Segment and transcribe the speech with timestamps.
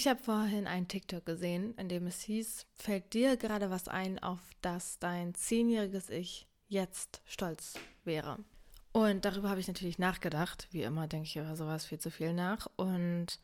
[0.00, 4.18] Ich habe vorhin einen TikTok gesehen, in dem es hieß, fällt dir gerade was ein,
[4.18, 8.38] auf das dein zehnjähriges Ich jetzt stolz wäre?
[8.92, 10.68] Und darüber habe ich natürlich nachgedacht.
[10.70, 12.66] Wie immer denke ich über sowas viel zu viel nach.
[12.76, 13.40] Und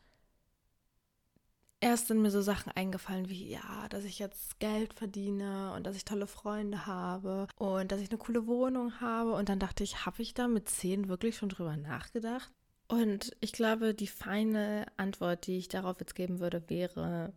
[1.79, 5.95] erst sind mir so Sachen eingefallen wie, ja, dass ich jetzt Geld verdiene und dass
[5.95, 9.33] ich tolle Freunde habe und dass ich eine coole Wohnung habe.
[9.33, 12.51] Und dann dachte ich, habe ich da mit zehn wirklich schon drüber nachgedacht?
[12.87, 17.33] Und ich glaube, die feine Antwort, die ich darauf jetzt geben würde, wäre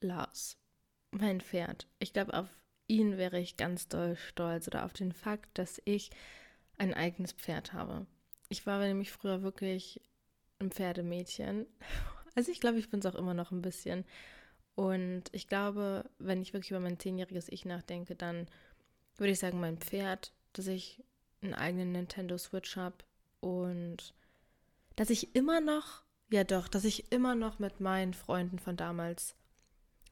[0.00, 0.56] Lars,
[1.10, 1.88] mein Pferd.
[1.98, 2.48] Ich glaube, auf
[2.86, 6.10] ihn wäre ich ganz doll stolz oder auf den Fakt, dass ich
[6.78, 8.06] ein eigenes Pferd habe.
[8.48, 10.00] Ich war nämlich früher wirklich
[10.60, 11.66] ein Pferdemädchen
[12.36, 14.04] also ich glaube, ich bin es auch immer noch ein bisschen.
[14.76, 18.46] Und ich glaube, wenn ich wirklich über mein zehnjähriges Ich nachdenke, dann
[19.16, 21.02] würde ich sagen, mein Pferd, dass ich
[21.40, 22.96] einen eigenen Nintendo Switch habe
[23.40, 24.14] und
[24.96, 29.36] dass ich immer noch, ja doch, dass ich immer noch mit meinen Freunden von damals,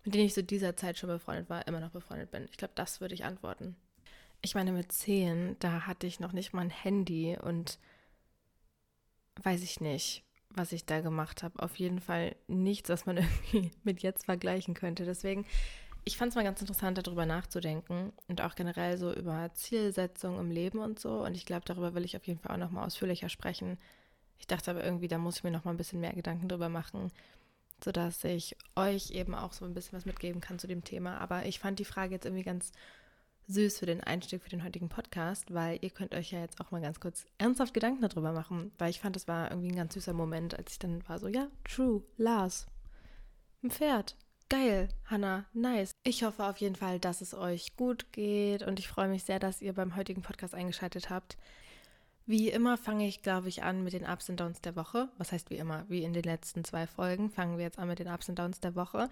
[0.05, 2.47] mit denen ich zu so dieser Zeit schon befreundet war, immer noch befreundet bin.
[2.51, 3.77] Ich glaube, das würde ich antworten.
[4.43, 7.79] Ich meine, mit zehn, da hatte ich noch nicht mal ein Handy und
[9.43, 10.25] weiß ich nicht
[10.57, 11.63] was ich da gemacht habe.
[11.63, 15.05] Auf jeden Fall nichts, was man irgendwie mit jetzt vergleichen könnte.
[15.05, 15.47] Deswegen,
[16.05, 20.51] ich fand es mal ganz interessant, darüber nachzudenken und auch generell so über Zielsetzungen im
[20.51, 21.25] Leben und so.
[21.25, 23.79] Und ich glaube, darüber will ich auf jeden Fall auch nochmal ausführlicher sprechen.
[24.39, 27.11] Ich dachte aber irgendwie, da muss ich mir nochmal ein bisschen mehr Gedanken drüber machen,
[27.83, 31.19] sodass ich euch eben auch so ein bisschen was mitgeben kann zu dem Thema.
[31.19, 32.73] Aber ich fand die Frage jetzt irgendwie ganz
[33.47, 36.71] süß für den Einstieg für den heutigen Podcast, weil ihr könnt euch ja jetzt auch
[36.71, 39.95] mal ganz kurz ernsthaft Gedanken darüber machen, weil ich fand, das war irgendwie ein ganz
[39.95, 42.67] süßer Moment, als ich dann war so, ja, true, Lars,
[43.63, 44.17] ein Pferd,
[44.49, 45.91] geil, Hannah, nice.
[46.05, 49.39] Ich hoffe auf jeden Fall, dass es euch gut geht und ich freue mich sehr,
[49.39, 51.37] dass ihr beim heutigen Podcast eingeschaltet habt.
[52.27, 55.09] Wie immer fange ich, glaube ich, an mit den Ups und Downs der Woche.
[55.19, 55.85] Was heißt wie immer?
[55.89, 58.61] Wie in den letzten zwei Folgen fangen wir jetzt an mit den Ups und Downs
[58.61, 59.11] der Woche.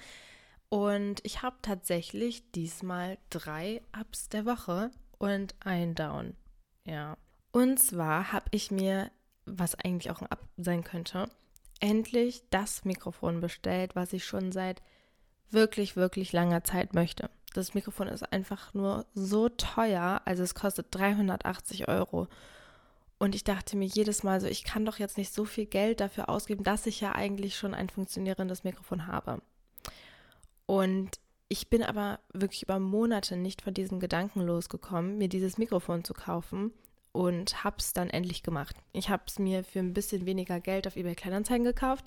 [0.71, 6.35] Und ich habe tatsächlich diesmal drei Ups der Woche und ein Down.
[6.87, 7.19] Ja.
[7.53, 9.11] Und zwar habe ich mir,
[9.45, 11.29] was eigentlich auch ein Up sein könnte,
[11.81, 14.81] endlich das Mikrofon bestellt, was ich schon seit
[15.51, 17.29] wirklich, wirklich langer Zeit möchte.
[17.53, 22.29] Das Mikrofon ist einfach nur so teuer, also es kostet 380 Euro.
[23.23, 26.01] Und ich dachte mir jedes Mal so, ich kann doch jetzt nicht so viel Geld
[26.01, 29.41] dafür ausgeben, dass ich ja eigentlich schon ein funktionierendes Mikrofon habe.
[30.67, 36.03] Und ich bin aber wirklich über Monate nicht von diesem Gedanken losgekommen, mir dieses Mikrofon
[36.03, 36.73] zu kaufen
[37.13, 38.75] und habe es dann endlich gemacht.
[38.93, 42.05] Ich habe es mir für ein bisschen weniger Geld auf eBay Kleinanzeigen gekauft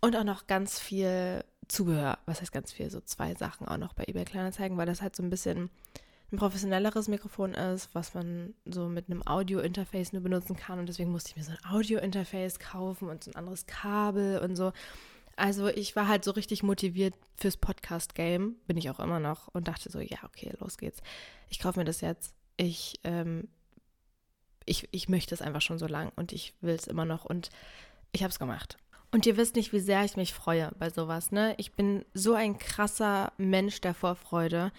[0.00, 2.18] und auch noch ganz viel Zubehör.
[2.26, 2.90] Was heißt ganz viel?
[2.90, 5.70] So zwei Sachen auch noch bei eBay Kleinanzeigen, weil das halt so ein bisschen
[6.32, 10.78] ein professionelleres Mikrofon ist, was man so mit einem Audio-Interface nur benutzen kann.
[10.78, 14.56] Und deswegen musste ich mir so ein Audio-Interface kaufen und so ein anderes Kabel und
[14.56, 14.72] so.
[15.36, 19.68] Also ich war halt so richtig motiviert fürs Podcast-Game, bin ich auch immer noch und
[19.68, 21.00] dachte so, ja, okay, los geht's.
[21.48, 22.34] Ich kaufe mir das jetzt.
[22.56, 23.48] Ich, ähm,
[24.64, 27.50] ich, ich möchte es einfach schon so lang und ich will es immer noch und
[28.12, 28.78] ich habe es gemacht.
[29.10, 31.54] Und ihr wisst nicht, wie sehr ich mich freue bei sowas, ne?
[31.58, 34.72] Ich bin so ein krasser Mensch der Vorfreude.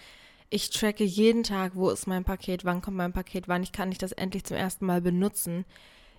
[0.50, 3.90] Ich tracke jeden Tag, wo ist mein Paket, wann kommt mein Paket, wann ich kann
[3.90, 5.64] ich das endlich zum ersten Mal benutzen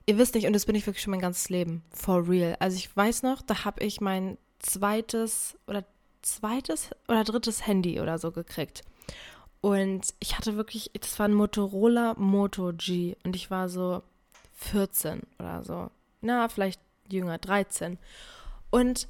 [0.05, 2.55] ihr wisst nicht, und das bin ich wirklich schon mein ganzes Leben, for real.
[2.59, 5.83] Also ich weiß noch, da habe ich mein zweites oder
[6.21, 8.83] zweites oder drittes Handy oder so gekriegt.
[9.61, 14.03] Und ich hatte wirklich, das war ein Motorola Moto G und ich war so
[14.53, 15.89] 14 oder so.
[16.21, 17.97] Na, vielleicht jünger, 13.
[18.69, 19.07] Und,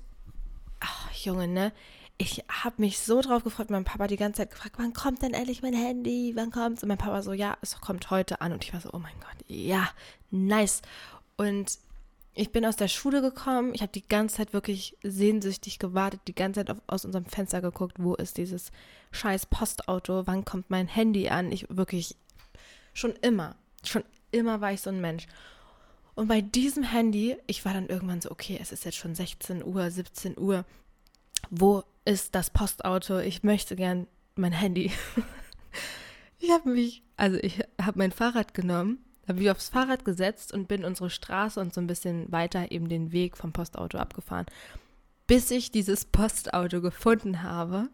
[0.80, 1.74] ach, Junge, ne?
[2.18, 3.70] Ich habe mich so drauf gefreut.
[3.70, 6.32] Mein Papa die ganze Zeit gefragt, wann kommt denn endlich mein Handy?
[6.36, 6.82] Wann kommt's?
[6.82, 8.54] Und mein Papa so, ja, es kommt heute an.
[8.54, 9.90] Und ich war so, oh mein Gott, ja,
[10.32, 10.82] nice.
[11.36, 11.78] Und
[12.34, 13.74] ich bin aus der Schule gekommen.
[13.74, 17.62] Ich habe die ganze Zeit wirklich sehnsüchtig gewartet, die ganze Zeit auf, aus unserem Fenster
[17.62, 18.72] geguckt, wo ist dieses
[19.12, 20.26] scheiß Postauto?
[20.26, 21.52] Wann kommt mein Handy an?
[21.52, 22.16] Ich wirklich
[22.94, 25.28] schon immer, schon immer war ich so ein Mensch.
[26.14, 29.66] Und bei diesem Handy, ich war dann irgendwann so, okay, es ist jetzt schon 16
[29.66, 30.64] Uhr, 17 Uhr.
[31.50, 34.92] Wo ist das Postauto, ich möchte gern mein Handy.
[36.40, 40.68] ich habe mich, also ich habe mein Fahrrad genommen, habe mich aufs Fahrrad gesetzt und
[40.68, 44.46] bin unsere Straße und so ein bisschen weiter eben den Weg vom Postauto abgefahren,
[45.26, 47.90] bis ich dieses Postauto gefunden habe.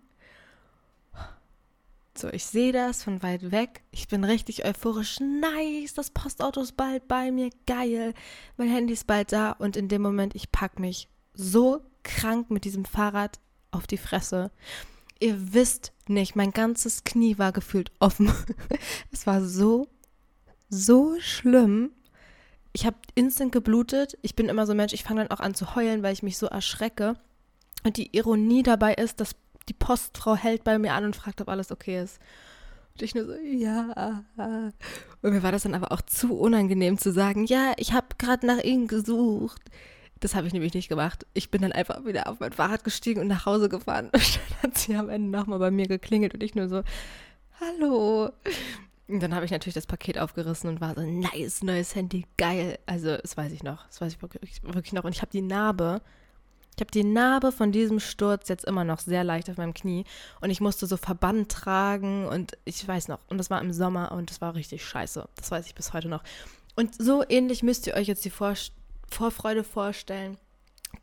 [2.18, 3.84] So, ich sehe das von weit weg.
[3.92, 5.22] Ich bin richtig euphorisch.
[5.22, 7.50] Nice, das Postauto ist bald bei mir.
[7.66, 8.14] Geil.
[8.58, 9.52] Mein Handy ist bald da.
[9.52, 13.40] Und in dem Moment, ich packe mich so krank mit diesem Fahrrad
[13.72, 14.52] auf die Fresse.
[15.20, 18.32] Ihr wisst nicht, mein ganzes Knie war gefühlt offen.
[19.12, 19.88] es war so,
[20.70, 21.92] so schlimm.
[22.74, 24.18] Ich habe instant geblutet.
[24.22, 26.38] Ich bin immer so Mensch, ich fange dann auch an zu heulen, weil ich mich
[26.38, 27.16] so erschrecke.
[27.84, 29.36] Und die Ironie dabei ist, dass
[29.68, 32.20] die Postfrau hält bei mir an und fragt, ob alles okay ist.
[32.94, 34.24] Und ich nur so, ja.
[35.22, 38.46] Und mir war das dann aber auch zu unangenehm zu sagen, ja, ich habe gerade
[38.46, 39.62] nach Ihnen gesucht.
[40.22, 41.26] Das habe ich nämlich nicht gemacht.
[41.34, 44.10] Ich bin dann einfach wieder auf mein Fahrrad gestiegen und nach Hause gefahren.
[44.14, 46.84] Und dann hat sie am Ende nochmal bei mir geklingelt und ich nur so,
[47.60, 48.32] hallo.
[49.08, 52.80] Und dann habe ich natürlich das Paket aufgerissen und war so, nice, neues Handy, geil.
[52.86, 53.86] Also, das weiß ich noch.
[53.88, 55.04] Das weiß ich wirklich, wirklich noch.
[55.04, 56.02] Und ich habe die Narbe
[56.76, 60.06] ich habe die Narbe von diesem Sturz jetzt immer noch sehr leicht auf meinem Knie
[60.40, 64.12] und ich musste so Verband tragen und ich weiß noch, und das war im Sommer
[64.12, 65.28] und das war richtig scheiße.
[65.36, 66.24] Das weiß ich bis heute noch.
[66.76, 68.56] Und so ähnlich müsst ihr euch jetzt die Vor
[69.12, 70.38] Vorfreude vorstellen,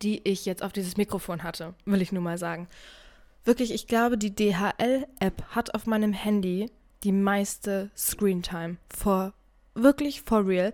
[0.03, 2.69] die ich jetzt auf dieses Mikrofon hatte, will ich nur mal sagen.
[3.45, 6.71] Wirklich, ich glaube, die DHL-App hat auf meinem Handy
[7.05, 8.77] die meiste Screentime.
[8.91, 9.33] For,
[9.75, 10.73] wirklich for real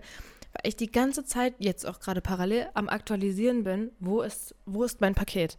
[0.55, 4.83] weil ich die ganze Zeit jetzt auch gerade parallel am Aktualisieren bin, wo ist, wo
[4.83, 5.57] ist mein Paket?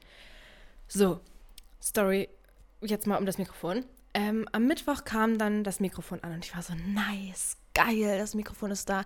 [0.89, 1.21] So,
[1.83, 2.31] Story,
[2.81, 3.85] jetzt mal um das Mikrofon.
[4.15, 8.35] Ähm, am Mittwoch kam dann das Mikrofon an und ich war so, nice, geil, das
[8.35, 9.05] Mikrofon ist da.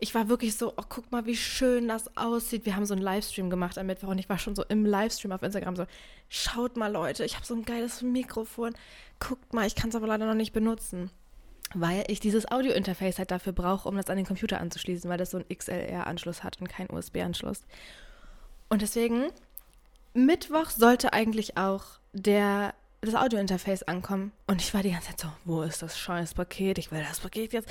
[0.00, 2.64] Ich war wirklich so, oh, guck mal, wie schön das aussieht.
[2.66, 5.32] Wir haben so einen Livestream gemacht am Mittwoch und ich war schon so im Livestream
[5.32, 5.86] auf Instagram so,
[6.28, 8.74] schaut mal Leute, ich habe so ein geiles Mikrofon.
[9.18, 11.10] Guckt mal, ich kann es aber leider noch nicht benutzen
[11.74, 15.30] weil ich dieses Audio-Interface halt dafür brauche, um das an den Computer anzuschließen, weil das
[15.30, 17.62] so einen XLR-Anschluss hat und keinen USB-Anschluss.
[18.68, 19.30] Und deswegen,
[20.14, 24.32] Mittwoch sollte eigentlich auch der, das Audio-Interface ankommen.
[24.46, 26.78] Und ich war die ganze Zeit so, wo ist das scheiß Paket?
[26.78, 27.68] Ich will das Paket jetzt.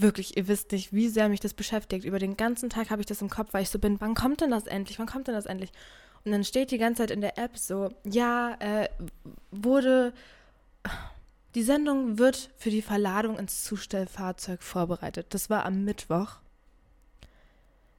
[0.00, 2.04] Wirklich, ihr wisst nicht, wie sehr mich das beschäftigt.
[2.04, 4.40] Über den ganzen Tag habe ich das im Kopf, weil ich so bin, wann kommt
[4.40, 4.98] denn das endlich?
[4.98, 5.72] Wann kommt denn das endlich?
[6.24, 8.88] Und dann steht die ganze Zeit in der App so, ja, äh,
[9.50, 10.12] wurde
[11.54, 15.26] die Sendung wird für die Verladung ins Zustellfahrzeug vorbereitet.
[15.30, 16.36] Das war am Mittwoch.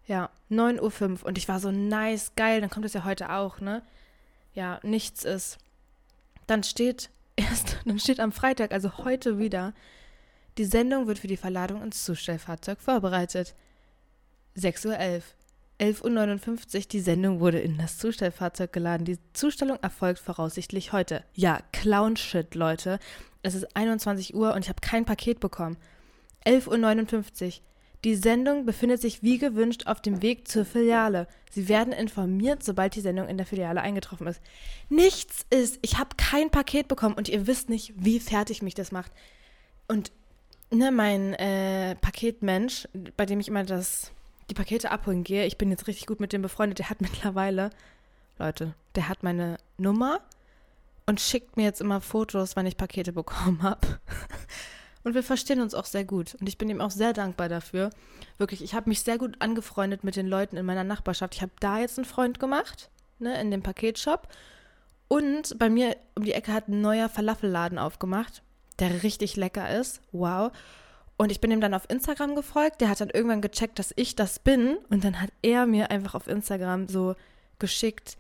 [0.07, 1.25] Ja, 9.05 Uhr.
[1.25, 3.81] Und ich war so nice, geil, dann kommt es ja heute auch, ne?
[4.53, 5.57] Ja, nichts ist.
[6.47, 9.73] Dann steht erst, dann steht am Freitag, also heute wieder,
[10.57, 13.55] die Sendung wird für die Verladung ins Zustellfahrzeug vorbereitet.
[14.57, 15.23] 6.11 Uhr.
[15.81, 19.03] 11.59 Uhr, die Sendung wurde in das Zustellfahrzeug geladen.
[19.05, 21.23] Die Zustellung erfolgt voraussichtlich heute.
[21.33, 22.99] Ja, Clown-Shit, Leute.
[23.41, 25.77] Es ist 21 Uhr und ich habe kein Paket bekommen.
[26.45, 27.53] 11.59 Uhr.
[28.03, 31.27] Die Sendung befindet sich wie gewünscht auf dem Weg zur Filiale.
[31.51, 34.41] Sie werden informiert, sobald die Sendung in der Filiale eingetroffen ist.
[34.89, 35.79] Nichts ist.
[35.81, 39.11] Ich habe kein Paket bekommen und ihr wisst nicht, wie fertig mich das macht.
[39.87, 40.11] Und
[40.71, 42.87] ne, mein äh, Paketmensch,
[43.17, 44.11] bei dem ich immer das,
[44.49, 47.69] die Pakete abholen gehe, ich bin jetzt richtig gut mit dem befreundet, der hat mittlerweile,
[48.39, 50.21] Leute, der hat meine Nummer
[51.05, 53.99] und schickt mir jetzt immer Fotos, wann ich Pakete bekommen habe.
[55.03, 56.35] Und wir verstehen uns auch sehr gut.
[56.35, 57.89] Und ich bin ihm auch sehr dankbar dafür.
[58.37, 61.33] Wirklich, ich habe mich sehr gut angefreundet mit den Leuten in meiner Nachbarschaft.
[61.33, 64.27] Ich habe da jetzt einen Freund gemacht, ne, in dem Paketshop.
[65.07, 68.43] Und bei mir um die Ecke hat ein neuer Falafelladen aufgemacht,
[68.81, 70.01] der richtig lecker ist.
[70.11, 70.51] Wow.
[71.17, 72.81] Und ich bin ihm dann auf Instagram gefolgt.
[72.81, 74.77] Der hat dann irgendwann gecheckt, dass ich das bin.
[74.89, 77.15] Und dann hat er mir einfach auf Instagram so
[77.59, 78.17] geschickt,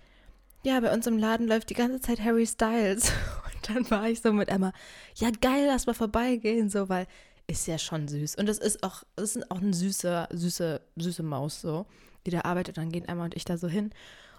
[0.63, 3.11] ja, bei uns im Laden läuft die ganze Zeit Harry Styles.
[3.45, 4.71] Und dann war ich so mit Emma,
[5.15, 7.07] ja geil, lass mal vorbeigehen, so, weil
[7.47, 8.35] ist ja schon süß.
[8.35, 11.85] Und es ist auch, es ist auch eine süße, süße, süße Maus so,
[12.25, 12.77] die da arbeitet.
[12.77, 13.85] Dann gehen Emma und ich da so hin.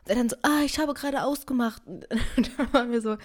[0.05, 1.83] Und er dann so, ah, ich habe gerade ausgemacht.
[1.87, 3.17] Und dann waren wir so,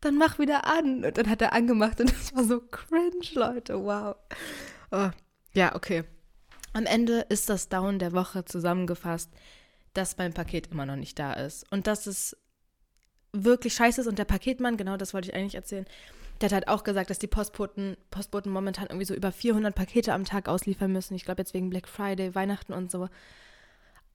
[0.00, 1.04] dann mach wieder an.
[1.04, 4.16] Und dann hat er angemacht und das war so cringe, Leute, wow.
[4.90, 5.10] Oh,
[5.52, 6.04] ja, okay.
[6.72, 9.30] Am Ende ist das Down der Woche zusammengefasst,
[9.94, 11.64] dass mein Paket immer noch nicht da ist.
[11.72, 12.36] Und dass es
[13.44, 14.06] wirklich scheiße ist.
[14.06, 15.86] Und der Paketmann, genau das wollte ich eigentlich erzählen,
[16.40, 20.12] der hat halt auch gesagt, dass die Postboten, Postboten momentan irgendwie so über 400 Pakete
[20.12, 21.14] am Tag ausliefern müssen.
[21.14, 23.08] Ich glaube jetzt wegen Black Friday, Weihnachten und so.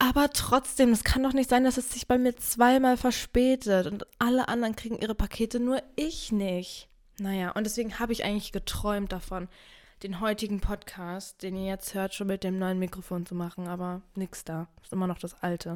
[0.03, 4.07] Aber trotzdem, es kann doch nicht sein, dass es sich bei mir zweimal verspätet und
[4.17, 6.89] alle anderen kriegen ihre Pakete, nur ich nicht.
[7.19, 9.47] Naja, und deswegen habe ich eigentlich geträumt davon,
[10.01, 14.01] den heutigen Podcast, den ihr jetzt hört, schon mit dem neuen Mikrofon zu machen, aber
[14.15, 14.67] nix da.
[14.81, 15.75] Ist immer noch das alte.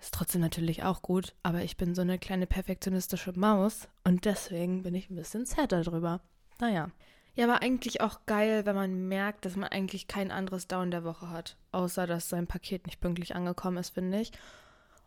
[0.00, 4.82] Ist trotzdem natürlich auch gut, aber ich bin so eine kleine perfektionistische Maus und deswegen
[4.82, 6.22] bin ich ein bisschen sad darüber.
[6.58, 6.90] Naja.
[7.34, 11.04] Ja, war eigentlich auch geil, wenn man merkt, dass man eigentlich kein anderes Down der
[11.04, 14.32] Woche hat, außer dass sein Paket nicht pünktlich angekommen ist, finde ich.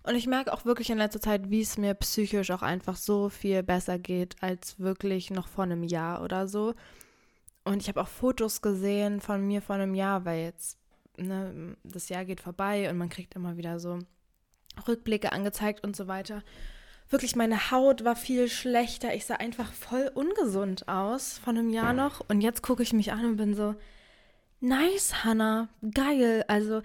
[0.02, 3.30] Und ich merke auch wirklich in letzter Zeit, wie es mir psychisch auch einfach so
[3.30, 6.74] viel besser geht als wirklich noch vor einem Jahr oder so.
[7.64, 10.78] Und ich habe auch Fotos gesehen von mir vor einem Jahr, weil jetzt
[11.18, 14.00] ne, das Jahr geht vorbei und man kriegt immer wieder so
[14.88, 16.44] Rückblicke angezeigt und so weiter.
[17.10, 19.14] Wirklich, meine Haut war viel schlechter.
[19.14, 22.22] Ich sah einfach voll ungesund aus von einem Jahr noch.
[22.28, 23.76] Und jetzt gucke ich mich an und bin so,
[24.60, 26.44] nice, Hannah, geil.
[26.48, 26.82] Also,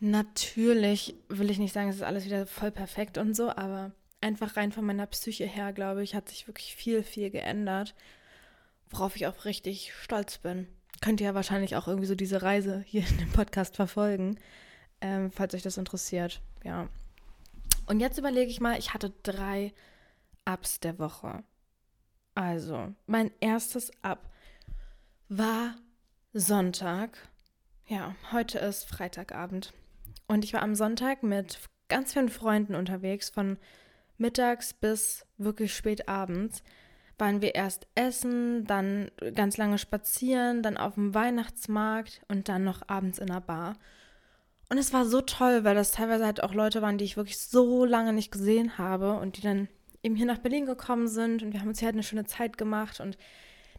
[0.00, 4.56] natürlich will ich nicht sagen, es ist alles wieder voll perfekt und so, aber einfach
[4.56, 7.94] rein von meiner Psyche her, glaube ich, hat sich wirklich viel, viel geändert,
[8.90, 10.66] worauf ich auch richtig stolz bin.
[11.00, 14.38] Könnt ihr ja wahrscheinlich auch irgendwie so diese Reise hier in dem Podcast verfolgen,
[15.00, 16.40] ähm, falls euch das interessiert.
[16.64, 16.88] Ja.
[17.92, 19.74] Und jetzt überlege ich mal, ich hatte drei
[20.48, 21.44] Ups der Woche.
[22.34, 24.30] Also, mein erstes Up
[25.28, 25.74] war
[26.32, 27.18] Sonntag.
[27.86, 29.74] Ja, heute ist Freitagabend.
[30.26, 31.58] Und ich war am Sonntag mit
[31.88, 33.58] ganz vielen Freunden unterwegs, von
[34.16, 36.62] mittags bis wirklich spät abends.
[37.18, 42.88] Waren wir erst essen, dann ganz lange spazieren, dann auf dem Weihnachtsmarkt und dann noch
[42.88, 43.74] abends in der Bar.
[44.72, 47.38] Und es war so toll, weil das teilweise halt auch Leute waren, die ich wirklich
[47.38, 49.68] so lange nicht gesehen habe und die dann
[50.02, 52.56] eben hier nach Berlin gekommen sind und wir haben uns hier halt eine schöne Zeit
[52.56, 53.18] gemacht und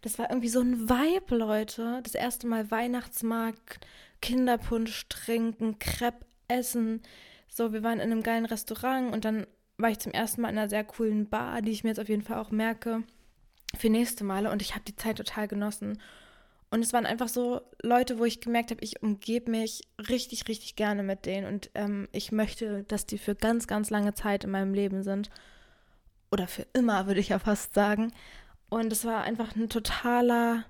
[0.03, 1.99] das war irgendwie so ein Vibe, Leute.
[2.03, 3.87] Das erste Mal Weihnachtsmarkt,
[4.21, 7.01] Kinderpunsch trinken, Crepe essen.
[7.47, 9.47] So, wir waren in einem geilen Restaurant und dann
[9.79, 12.09] war ich zum ersten Mal in einer sehr coolen Bar, die ich mir jetzt auf
[12.09, 13.01] jeden Fall auch merke
[13.75, 15.99] für nächste Male und ich habe die Zeit total genossen.
[16.73, 20.75] Und es waren einfach so Leute, wo ich gemerkt habe, ich umgebe mich richtig, richtig
[20.75, 24.49] gerne mit denen und ähm, ich möchte, dass die für ganz, ganz lange Zeit in
[24.49, 25.29] meinem Leben sind.
[26.31, 28.11] Oder für immer, würde ich ja fast sagen.
[28.69, 30.65] Und es war einfach ein totaler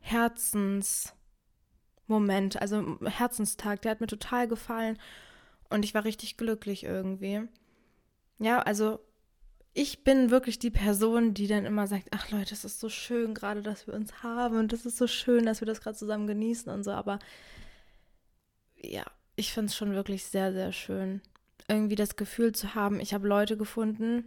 [0.00, 3.80] Herzensmoment, also Herzenstag.
[3.80, 4.98] Der hat mir total gefallen
[5.70, 7.48] und ich war richtig glücklich irgendwie.
[8.40, 9.00] Ja, also
[9.78, 13.32] ich bin wirklich die Person, die dann immer sagt, ach Leute, es ist so schön
[13.32, 16.26] gerade, dass wir uns haben und es ist so schön, dass wir das gerade zusammen
[16.26, 16.90] genießen und so.
[16.90, 17.20] Aber
[18.74, 19.04] ja,
[19.36, 21.20] ich finde es schon wirklich sehr, sehr schön,
[21.68, 24.24] irgendwie das Gefühl zu haben, ich habe Leute gefunden,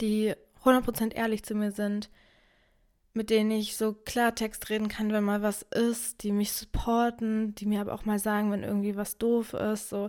[0.00, 2.08] die 100% ehrlich zu mir sind,
[3.14, 7.66] mit denen ich so Klartext reden kann, wenn mal was ist, die mich supporten, die
[7.66, 9.88] mir aber auch mal sagen, wenn irgendwie was doof ist.
[9.88, 10.08] So,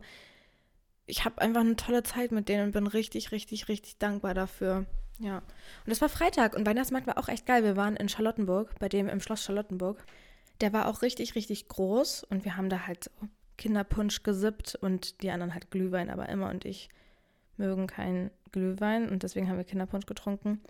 [1.08, 4.86] ich habe einfach eine tolle Zeit mit denen und bin richtig, richtig, richtig dankbar dafür.
[5.20, 5.38] Ja.
[5.38, 7.64] Und es war Freitag und Weihnachtsmarkt war auch echt geil.
[7.64, 10.06] Wir waren in Charlottenburg, bei dem im Schloss Charlottenburg.
[10.62, 13.12] Der war auch richtig, richtig groß und wir haben da halt so
[13.58, 16.90] Kinderpunsch gesippt und die anderen halt Glühwein, aber Emma und ich
[17.58, 20.62] mögen keinen Glühwein und deswegen haben wir Kinderpunsch getrunken.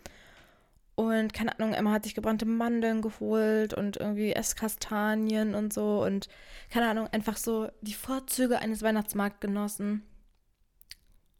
[0.96, 6.28] Und keine Ahnung, Emma hat sich gebrannte Mandeln geholt und irgendwie Esskastanien und so und
[6.72, 10.04] keine Ahnung, einfach so die Vorzüge eines Weihnachtsmarkts genossen.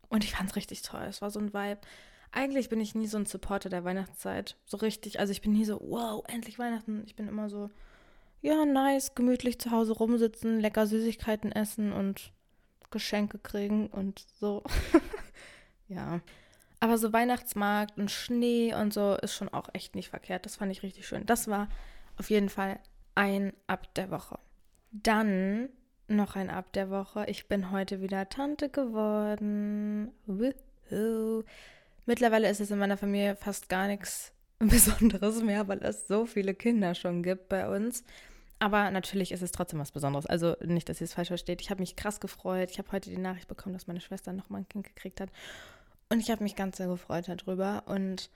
[0.10, 1.04] Und ich fand es richtig toll.
[1.04, 1.82] Es war so ein Vibe.
[2.32, 4.58] Eigentlich bin ich nie so ein Supporter der Weihnachtszeit.
[4.66, 5.20] So richtig.
[5.20, 7.04] Also ich bin nie so, wow, endlich Weihnachten.
[7.06, 7.70] Ich bin immer so,
[8.42, 12.32] ja, nice, gemütlich zu Hause rumsitzen, lecker Süßigkeiten essen und
[12.92, 14.64] Geschenke kriegen und so.
[15.88, 16.22] ja.
[16.80, 20.46] Aber so Weihnachtsmarkt und Schnee und so ist schon auch echt nicht verkehrt.
[20.46, 21.26] Das fand ich richtig schön.
[21.26, 21.70] Das war
[22.18, 22.80] auf jeden Fall
[23.16, 24.38] ein Ab der Woche.
[24.92, 25.70] Dann
[26.08, 27.26] noch ein Ab der Woche.
[27.28, 30.12] Ich bin heute wieder Tante geworden.
[30.26, 31.44] Woohoo.
[32.06, 36.56] Mittlerweile ist es in meiner Familie fast gar nichts Besonderes mehr, weil es so viele
[36.56, 38.04] Kinder schon gibt bei uns.
[38.60, 40.26] Aber natürlich ist es trotzdem was Besonderes.
[40.26, 41.62] Also nicht, dass ihr es falsch versteht.
[41.62, 42.72] Ich habe mich krass gefreut.
[42.72, 45.30] Ich habe heute die Nachricht bekommen, dass meine Schwester nochmal ein Kind gekriegt hat.
[46.10, 47.84] Und ich habe mich ganz sehr gefreut darüber.
[47.86, 48.32] Und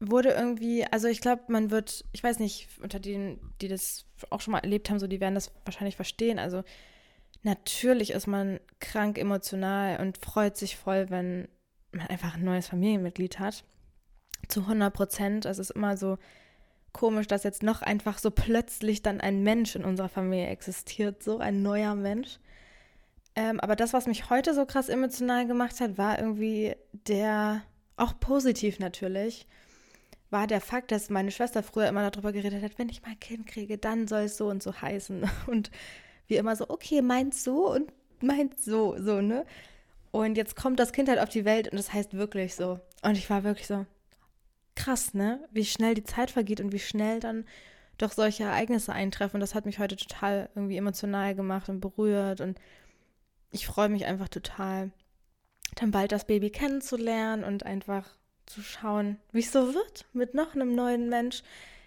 [0.00, 4.40] wurde irgendwie, also ich glaube, man wird, ich weiß nicht, unter denen, die das auch
[4.40, 6.38] schon mal erlebt haben, so die werden das wahrscheinlich verstehen.
[6.38, 6.64] Also
[7.42, 11.48] natürlich ist man krank emotional und freut sich voll, wenn
[11.92, 13.64] man einfach ein neues Familienmitglied hat.
[14.48, 15.44] Zu 100 Prozent.
[15.46, 16.18] Es ist immer so
[16.92, 21.38] komisch, dass jetzt noch einfach so plötzlich dann ein Mensch in unserer Familie existiert, so
[21.38, 22.38] ein neuer Mensch.
[23.34, 27.62] Ähm, aber das, was mich heute so krass emotional gemacht hat, war irgendwie der,
[27.96, 29.46] auch positiv natürlich,
[30.30, 33.20] war der Fakt, dass meine Schwester früher immer darüber geredet hat, wenn ich mal ein
[33.20, 35.28] Kind kriege, dann soll es so und so heißen.
[35.46, 35.70] Und
[36.26, 39.46] wir immer so, okay, meint so und meint so, so, ne?
[40.10, 42.80] Und jetzt kommt das Kind halt auf die Welt und das heißt wirklich so.
[43.02, 43.86] Und ich war wirklich so,
[44.74, 45.46] krass, ne?
[45.52, 47.44] Wie schnell die Zeit vergeht und wie schnell dann
[47.98, 49.36] doch solche Ereignisse eintreffen.
[49.36, 52.40] Und das hat mich heute total irgendwie emotional gemacht und berührt.
[52.40, 52.58] Und
[53.52, 54.90] ich freue mich einfach total,
[55.76, 60.54] dann bald das Baby kennenzulernen und einfach zu schauen, wie es so wird mit noch
[60.54, 61.42] einem neuen Mensch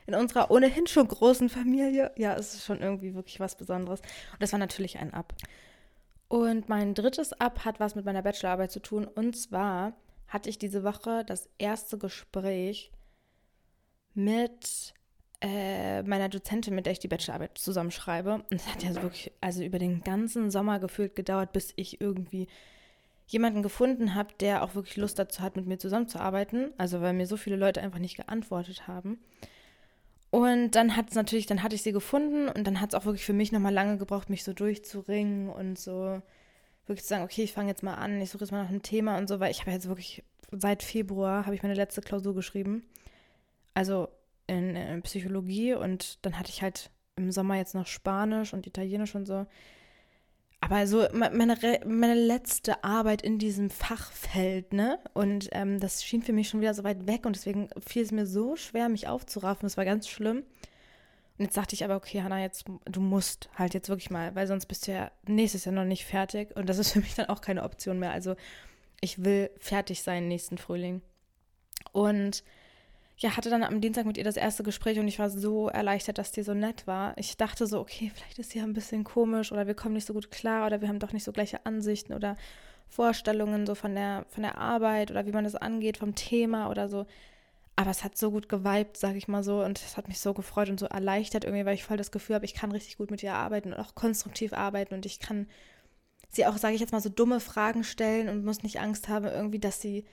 [0.05, 2.11] in unserer ohnehin schon großen Familie.
[2.17, 4.01] Ja, es ist schon irgendwie wirklich was Besonderes.
[4.01, 5.33] Und das war natürlich ein Ab.
[6.27, 9.05] Und mein drittes Ab hat was mit meiner Bachelorarbeit zu tun.
[9.05, 9.93] Und zwar
[10.27, 12.91] hatte ich diese Woche das erste Gespräch
[14.13, 14.93] mit
[15.41, 18.33] äh, meiner Dozentin, mit der ich die Bachelorarbeit zusammenschreibe.
[18.35, 22.47] Und es hat ja wirklich, also über den ganzen Sommer gefühlt gedauert, bis ich irgendwie
[23.31, 26.71] jemanden gefunden habe, der auch wirklich Lust dazu hat, mit mir zusammenzuarbeiten.
[26.77, 29.19] Also weil mir so viele Leute einfach nicht geantwortet haben.
[30.31, 33.05] Und dann hat es natürlich, dann hatte ich sie gefunden und dann hat es auch
[33.05, 36.21] wirklich für mich nochmal lange gebraucht, mich so durchzuringen und so
[36.85, 38.83] wirklich zu sagen, okay, ich fange jetzt mal an, ich suche jetzt mal nach einem
[38.83, 42.33] Thema und so, weil ich habe jetzt wirklich seit Februar habe ich meine letzte Klausur
[42.35, 42.83] geschrieben.
[43.73, 44.09] Also
[44.47, 49.13] in, in Psychologie und dann hatte ich halt im Sommer jetzt noch Spanisch und Italienisch
[49.15, 49.45] und so.
[50.69, 51.57] Aber so meine,
[51.87, 54.99] meine letzte Arbeit in diesem Fachfeld, ne?
[55.15, 58.11] Und ähm, das schien für mich schon wieder so weit weg und deswegen fiel es
[58.11, 59.65] mir so schwer, mich aufzuraffen.
[59.65, 60.43] Das war ganz schlimm.
[61.39, 64.45] Und jetzt dachte ich aber, okay, Hanna, jetzt, du musst halt jetzt wirklich mal, weil
[64.45, 66.55] sonst bist du ja nächstes Jahr noch nicht fertig.
[66.55, 68.11] Und das ist für mich dann auch keine Option mehr.
[68.11, 68.35] Also
[69.01, 71.01] ich will fertig sein nächsten Frühling.
[71.93, 72.43] Und
[73.19, 76.17] ja, hatte dann am Dienstag mit ihr das erste Gespräch und ich war so erleichtert,
[76.17, 77.17] dass die so nett war.
[77.17, 80.07] Ich dachte so, okay, vielleicht ist sie ja ein bisschen komisch oder wir kommen nicht
[80.07, 82.37] so gut klar oder wir haben doch nicht so gleiche Ansichten oder
[82.87, 86.87] Vorstellungen so von der, von der Arbeit oder wie man das angeht, vom Thema oder
[86.87, 87.05] so.
[87.75, 90.33] Aber es hat so gut geweibt, sag ich mal so, und es hat mich so
[90.33, 93.11] gefreut und so erleichtert irgendwie, weil ich voll das Gefühl habe, ich kann richtig gut
[93.11, 95.47] mit ihr arbeiten und auch konstruktiv arbeiten und ich kann
[96.29, 99.25] sie auch, sage ich jetzt mal, so dumme Fragen stellen und muss nicht Angst haben,
[99.25, 100.05] irgendwie, dass sie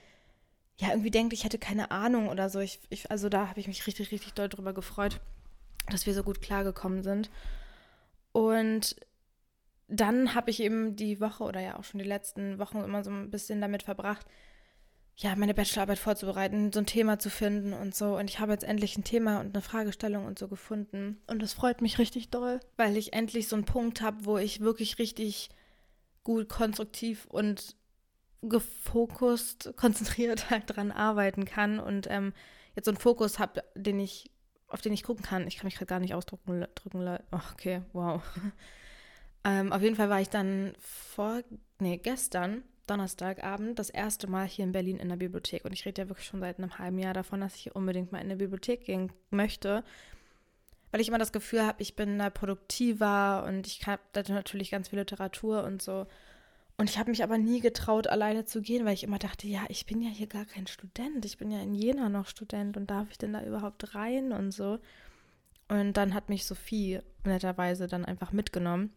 [0.79, 2.59] ja irgendwie denkt, ich hätte keine Ahnung oder so.
[2.59, 5.19] Ich, ich also da habe ich mich richtig, richtig doll drüber gefreut,
[5.89, 7.29] dass wir so gut klargekommen sind.
[8.31, 8.95] Und
[9.87, 13.09] dann habe ich eben die Woche oder ja auch schon die letzten Wochen immer so
[13.09, 14.25] ein bisschen damit verbracht,
[15.15, 18.17] ja, meine Bachelorarbeit vorzubereiten, so ein Thema zu finden und so.
[18.17, 21.19] Und ich habe jetzt endlich ein Thema und eine Fragestellung und so gefunden.
[21.25, 24.59] Und das freut mich richtig doll, weil ich endlich so einen Punkt habe, wo ich
[24.59, 25.49] wirklich richtig
[26.23, 27.75] gut, konstruktiv und
[28.41, 32.33] gefokust, konzentriert halt dran arbeiten kann und ähm,
[32.75, 34.31] jetzt so einen Fokus habe, den ich,
[34.67, 35.47] auf den ich gucken kann.
[35.47, 36.65] Ich kann mich gerade gar nicht ausdrücken.
[36.75, 38.21] Drücken, oh, okay, wow.
[39.43, 41.41] ähm, auf jeden Fall war ich dann vor,
[41.79, 45.65] nee, gestern, Donnerstagabend, das erste Mal hier in Berlin in der Bibliothek.
[45.65, 48.19] Und ich rede ja wirklich schon seit einem halben Jahr davon, dass ich unbedingt mal
[48.19, 49.83] in eine Bibliothek gehen möchte.
[50.91, 54.71] Weil ich immer das Gefühl habe, ich bin da produktiver und ich habe da natürlich
[54.71, 56.07] ganz viel Literatur und so.
[56.79, 59.65] Und ich habe mich aber nie getraut, alleine zu gehen, weil ich immer dachte, ja,
[59.67, 61.25] ich bin ja hier gar kein Student.
[61.25, 64.51] Ich bin ja in Jena noch Student und darf ich denn da überhaupt rein und
[64.51, 64.77] so.
[65.69, 68.93] Und dann hat mich Sophie netterweise dann einfach mitgenommen.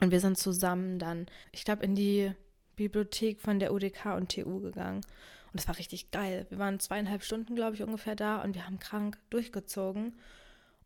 [0.00, 2.32] Und wir sind zusammen dann, ich glaube, in die
[2.76, 4.96] Bibliothek von der UDK und TU gegangen.
[4.96, 6.46] Und das war richtig geil.
[6.50, 10.12] Wir waren zweieinhalb Stunden, glaube ich, ungefähr da und wir haben krank durchgezogen.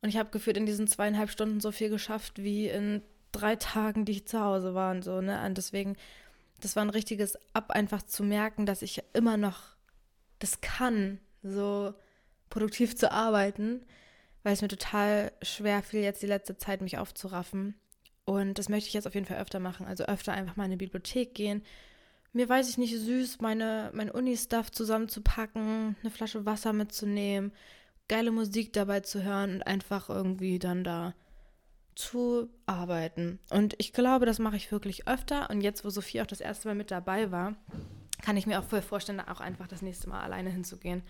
[0.03, 4.05] Und ich habe gefühlt in diesen zweieinhalb Stunden so viel geschafft wie in drei Tagen,
[4.05, 5.45] die ich zu Hause war und so, ne?
[5.45, 5.97] Und deswegen
[6.61, 9.61] das war ein richtiges Ab, einfach zu merken, dass ich immer noch
[10.39, 11.95] das kann, so
[12.51, 13.85] produktiv zu arbeiten,
[14.43, 17.75] weil es mir total schwer fiel, jetzt die letzte Zeit mich aufzuraffen.
[18.25, 19.87] Und das möchte ich jetzt auf jeden Fall öfter machen.
[19.87, 21.63] Also öfter einfach mal in eine Bibliothek gehen.
[22.33, 27.53] Mir weiß ich nicht süß, meine, mein Uni-Stuff zusammenzupacken, eine Flasche Wasser mitzunehmen,
[28.07, 31.15] geile Musik dabei zu hören und einfach irgendwie dann da
[31.99, 33.41] zu arbeiten.
[33.51, 35.51] Und ich glaube, das mache ich wirklich öfter.
[35.51, 37.57] Und jetzt, wo Sophie auch das erste Mal mit dabei war,
[38.23, 41.03] kann ich mir auch voll vorstellen, auch einfach das nächste Mal alleine hinzugehen.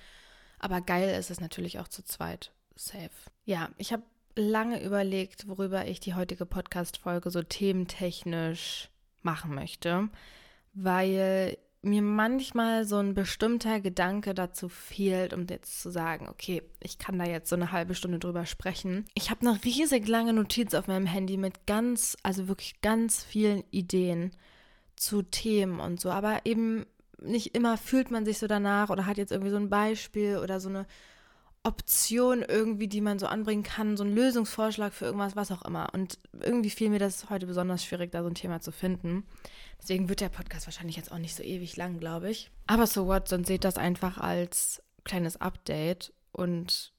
[0.58, 2.52] Aber geil ist es natürlich auch zu zweit.
[2.74, 3.10] Safe.
[3.44, 4.02] Ja, ich habe
[4.34, 8.88] lange überlegt, worüber ich die heutige Podcast-Folge so thementechnisch
[9.20, 10.08] machen möchte,
[10.72, 16.98] weil mir manchmal so ein bestimmter Gedanke dazu fehlt, um jetzt zu sagen, okay, ich
[16.98, 19.04] kann da jetzt so eine halbe Stunde drüber sprechen.
[19.14, 23.62] Ich habe eine riesig lange Notiz auf meinem Handy mit ganz, also wirklich ganz vielen
[23.70, 24.32] Ideen
[24.96, 26.84] zu Themen und so, aber eben
[27.20, 30.60] nicht immer fühlt man sich so danach oder hat jetzt irgendwie so ein Beispiel oder
[30.60, 30.86] so eine
[31.64, 35.88] Option irgendwie, die man so anbringen kann, so ein Lösungsvorschlag für irgendwas, was auch immer.
[35.92, 39.24] Und irgendwie fiel mir das heute besonders schwierig, da so ein Thema zu finden.
[39.80, 42.50] Deswegen wird der Podcast wahrscheinlich jetzt auch nicht so ewig lang, glaube ich.
[42.66, 46.92] Aber so what, dann seht das einfach als kleines Update und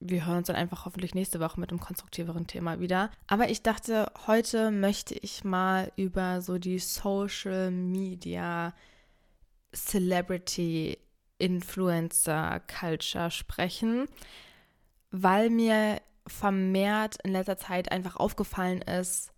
[0.00, 3.10] wir hören uns dann einfach hoffentlich nächste Woche mit einem konstruktiveren Thema wieder.
[3.28, 8.74] Aber ich dachte, heute möchte ich mal über so die Social Media
[9.74, 10.98] Celebrity
[11.38, 14.06] Influencer Culture sprechen,
[15.10, 19.32] weil mir vermehrt in letzter Zeit einfach aufgefallen ist,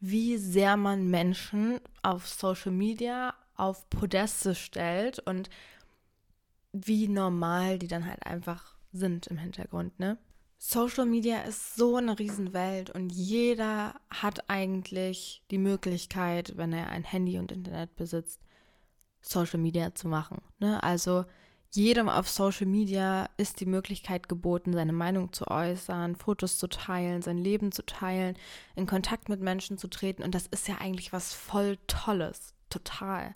[0.00, 5.50] wie sehr man Menschen auf Social Media auf Podeste stellt und
[6.72, 10.18] wie normal die dann halt einfach sind im Hintergrund, ne?
[10.62, 17.02] Social Media ist so eine Riesenwelt und jeder hat eigentlich die Möglichkeit, wenn er ein
[17.02, 18.42] Handy und Internet besitzt,
[19.22, 20.42] Social Media zu machen.
[20.58, 20.82] Ne?
[20.82, 21.24] Also
[21.72, 27.22] jedem auf Social Media ist die Möglichkeit geboten, seine Meinung zu äußern, Fotos zu teilen,
[27.22, 28.36] sein Leben zu teilen,
[28.74, 30.22] in Kontakt mit Menschen zu treten.
[30.22, 32.54] Und das ist ja eigentlich was voll Tolles.
[32.70, 33.34] Total.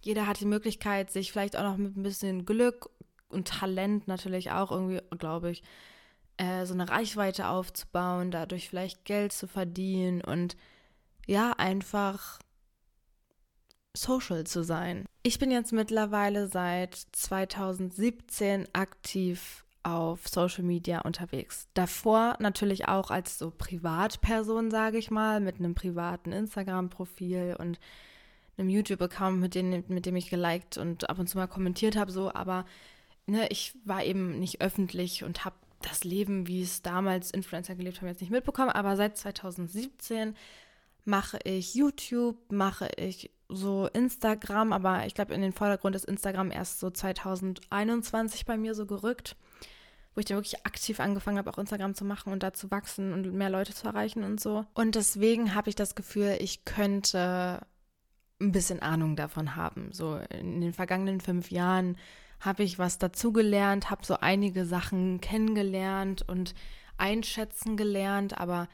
[0.00, 2.90] Jeder hat die Möglichkeit, sich vielleicht auch noch mit ein bisschen Glück
[3.28, 5.62] und Talent natürlich auch irgendwie, glaube ich,
[6.36, 10.56] äh, so eine Reichweite aufzubauen, dadurch vielleicht Geld zu verdienen und
[11.26, 12.38] ja, einfach
[13.96, 15.04] social zu sein.
[15.22, 21.68] Ich bin jetzt mittlerweile seit 2017 aktiv auf Social Media unterwegs.
[21.74, 27.78] Davor natürlich auch als so Privatperson, sage ich mal, mit einem privaten Instagram-Profil und
[28.58, 32.32] einem YouTube-Account, mit, mit dem ich geliked und ab und zu mal kommentiert habe, so,
[32.34, 32.64] aber
[33.26, 38.00] ne, ich war eben nicht öffentlich und habe das Leben, wie es damals Influencer gelebt
[38.00, 40.34] haben, jetzt nicht mitbekommen, aber seit 2017
[41.06, 46.50] mache ich YouTube, mache ich so Instagram, aber ich glaube, in den Vordergrund ist Instagram
[46.50, 49.36] erst so 2021 bei mir so gerückt,
[50.14, 53.12] wo ich dann wirklich aktiv angefangen habe, auch Instagram zu machen und da zu wachsen
[53.12, 54.66] und mehr Leute zu erreichen und so.
[54.74, 57.64] Und deswegen habe ich das Gefühl, ich könnte
[58.40, 59.92] ein bisschen Ahnung davon haben.
[59.92, 61.96] So in den vergangenen fünf Jahren
[62.40, 66.54] habe ich was dazugelernt, habe so einige Sachen kennengelernt und
[66.98, 68.68] einschätzen gelernt, aber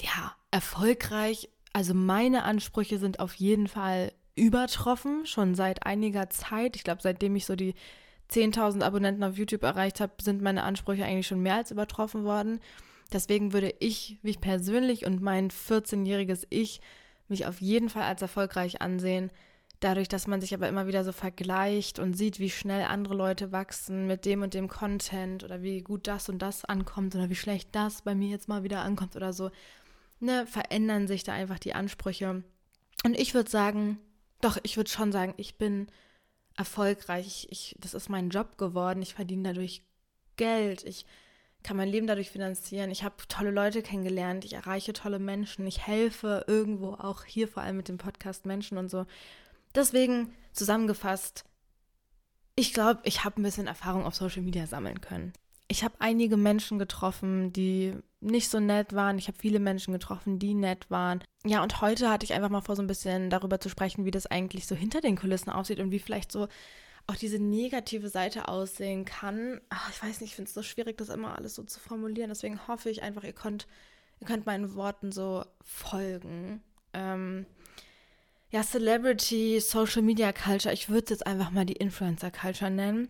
[0.00, 1.48] ja, erfolgreich.
[1.72, 6.76] Also meine Ansprüche sind auf jeden Fall übertroffen, schon seit einiger Zeit.
[6.76, 7.74] Ich glaube, seitdem ich so die
[8.30, 12.60] 10.000 Abonnenten auf YouTube erreicht habe, sind meine Ansprüche eigentlich schon mehr als übertroffen worden.
[13.12, 16.80] Deswegen würde ich, wie ich persönlich und mein 14-jähriges Ich,
[17.28, 19.30] mich auf jeden Fall als erfolgreich ansehen.
[19.80, 23.52] Dadurch, dass man sich aber immer wieder so vergleicht und sieht, wie schnell andere Leute
[23.52, 27.36] wachsen mit dem und dem Content oder wie gut das und das ankommt oder wie
[27.36, 29.50] schlecht das bei mir jetzt mal wieder ankommt oder so,
[30.20, 32.42] ne, verändern sich da einfach die Ansprüche.
[33.04, 33.98] Und ich würde sagen,
[34.40, 35.88] doch, ich würde schon sagen, ich bin
[36.56, 37.46] erfolgreich.
[37.50, 39.02] Ich, das ist mein Job geworden.
[39.02, 39.82] Ich verdiene dadurch
[40.36, 40.84] Geld.
[40.84, 41.06] Ich
[41.62, 42.90] kann mein Leben dadurch finanzieren.
[42.90, 44.44] Ich habe tolle Leute kennengelernt.
[44.44, 45.66] Ich erreiche tolle Menschen.
[45.66, 49.06] Ich helfe irgendwo auch hier vor allem mit dem Podcast Menschen und so.
[49.74, 51.44] Deswegen zusammengefasst,
[52.56, 55.32] ich glaube, ich habe ein bisschen Erfahrung auf Social Media sammeln können
[55.68, 59.18] ich habe einige Menschen getroffen, die nicht so nett waren.
[59.18, 61.22] Ich habe viele Menschen getroffen, die nett waren.
[61.44, 64.10] Ja, und heute hatte ich einfach mal vor, so ein bisschen darüber zu sprechen, wie
[64.10, 66.48] das eigentlich so hinter den Kulissen aussieht und wie vielleicht so
[67.06, 69.60] auch diese negative Seite aussehen kann.
[69.68, 72.30] Ach, ich weiß nicht, ich finde es so schwierig, das immer alles so zu formulieren.
[72.30, 73.66] Deswegen hoffe ich einfach, ihr könnt,
[74.20, 76.62] ihr könnt meinen Worten so folgen.
[76.92, 77.46] Ähm,
[78.50, 83.08] ja, Celebrity, Social Media Culture, ich würde es jetzt einfach mal die Influencer Culture nennen.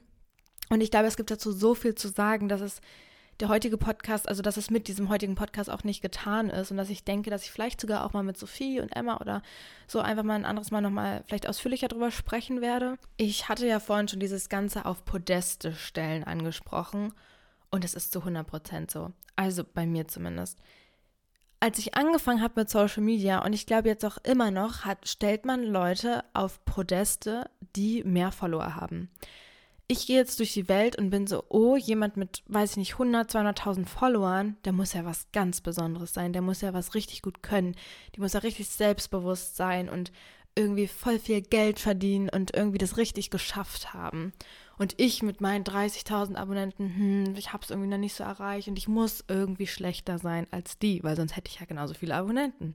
[0.71, 2.81] Und ich glaube, es gibt dazu so viel zu sagen, dass es
[3.41, 6.77] der heutige Podcast, also dass es mit diesem heutigen Podcast auch nicht getan ist und
[6.77, 9.43] dass ich denke, dass ich vielleicht sogar auch mal mit Sophie und Emma oder
[9.87, 12.99] so einfach mal ein anderes Mal nochmal vielleicht ausführlicher drüber sprechen werde.
[13.17, 17.13] Ich hatte ja vorhin schon dieses Ganze auf Podeste stellen angesprochen
[17.71, 19.13] und es ist zu 100 Prozent so.
[19.37, 20.59] Also bei mir zumindest.
[21.61, 25.09] Als ich angefangen habe mit Social Media und ich glaube jetzt auch immer noch, hat,
[25.09, 29.11] stellt man Leute auf Podeste, die mehr Follower haben
[29.91, 32.93] ich gehe jetzt durch die Welt und bin so, oh, jemand mit, weiß ich nicht,
[32.93, 37.23] 100, 200.000 Followern, der muss ja was ganz Besonderes sein, der muss ja was richtig
[37.23, 37.75] gut können,
[38.15, 40.13] die muss ja richtig selbstbewusst sein und
[40.55, 44.33] irgendwie voll viel Geld verdienen und irgendwie das richtig geschafft haben.
[44.77, 48.69] Und ich mit meinen 30.000 Abonnenten, hm, ich habe es irgendwie noch nicht so erreicht
[48.69, 52.15] und ich muss irgendwie schlechter sein als die, weil sonst hätte ich ja genauso viele
[52.15, 52.75] Abonnenten.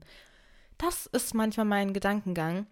[0.78, 2.66] Das ist manchmal mein Gedankengang.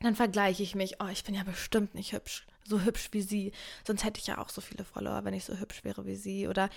[0.00, 3.52] Dann vergleiche ich mich, oh, ich bin ja bestimmt nicht hübsch so hübsch wie sie.
[3.86, 6.48] Sonst hätte ich ja auch so viele Follower, wenn ich so hübsch wäre wie sie.
[6.48, 6.70] Oder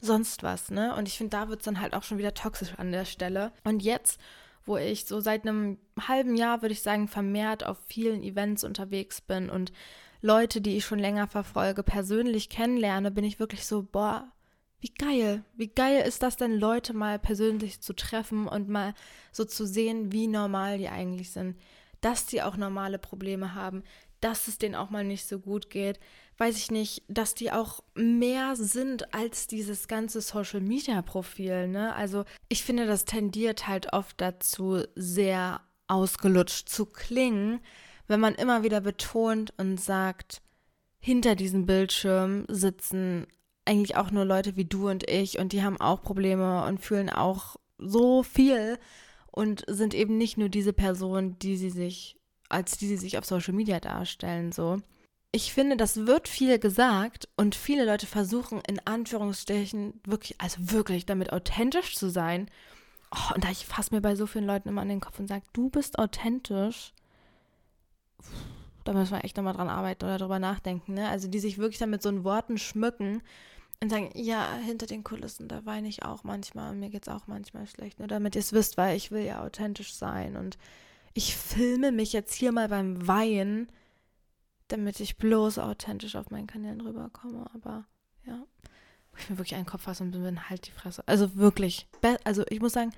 [0.00, 0.94] sonst was, ne?
[0.96, 3.52] Und ich finde, da wird es dann halt auch schon wieder toxisch an der Stelle.
[3.64, 4.20] Und jetzt,
[4.64, 9.20] wo ich so seit einem halben Jahr, würde ich sagen, vermehrt auf vielen Events unterwegs
[9.20, 9.72] bin und
[10.20, 14.26] Leute, die ich schon länger verfolge, persönlich kennenlerne, bin ich wirklich so, boah,
[14.80, 18.94] wie geil, wie geil ist das denn, Leute mal persönlich zu treffen und mal
[19.32, 21.56] so zu sehen, wie normal die eigentlich sind,
[22.04, 23.82] dass die auch normale Probleme haben,
[24.20, 25.98] dass es denen auch mal nicht so gut geht.
[26.36, 31.94] Weiß ich nicht, dass die auch mehr sind als dieses ganze Social Media Profil, ne?
[31.94, 37.60] Also, ich finde, das tendiert halt oft dazu, sehr ausgelutscht zu klingen,
[38.06, 40.42] wenn man immer wieder betont und sagt,
[40.98, 43.26] hinter diesem Bildschirm sitzen
[43.66, 47.10] eigentlich auch nur Leute wie du und ich und die haben auch Probleme und fühlen
[47.10, 48.78] auch so viel
[49.34, 52.16] und sind eben nicht nur diese Person, die sie sich
[52.48, 54.80] als die sie sich auf Social Media darstellen, so.
[55.32, 61.06] Ich finde, das wird viel gesagt und viele Leute versuchen in Anführungsstrichen wirklich, also wirklich
[61.06, 62.48] damit authentisch zu sein.
[63.10, 65.26] Oh, und da ich fasse mir bei so vielen Leuten immer an den Kopf und
[65.26, 66.92] sage, du bist authentisch.
[68.84, 71.08] Da müssen wir echt nochmal dran arbeiten oder drüber nachdenken, ne?
[71.08, 73.20] Also die sich wirklich dann mit so Worten schmücken
[73.84, 77.26] und sagen, ja, hinter den Kulissen, da weine ich auch manchmal mir geht es auch
[77.26, 77.98] manchmal schlecht.
[77.98, 80.58] Nur damit ihr es wisst, weil ich will ja authentisch sein und
[81.12, 83.70] ich filme mich jetzt hier mal beim Weinen,
[84.68, 87.46] damit ich bloß authentisch auf meinen Kanälen rüberkomme.
[87.54, 87.84] Aber
[88.24, 88.42] ja,
[89.16, 91.02] ich mir wirklich einen Kopf fasse und bin halt die Fresse.
[91.06, 91.86] Also wirklich,
[92.24, 92.92] also ich muss sagen,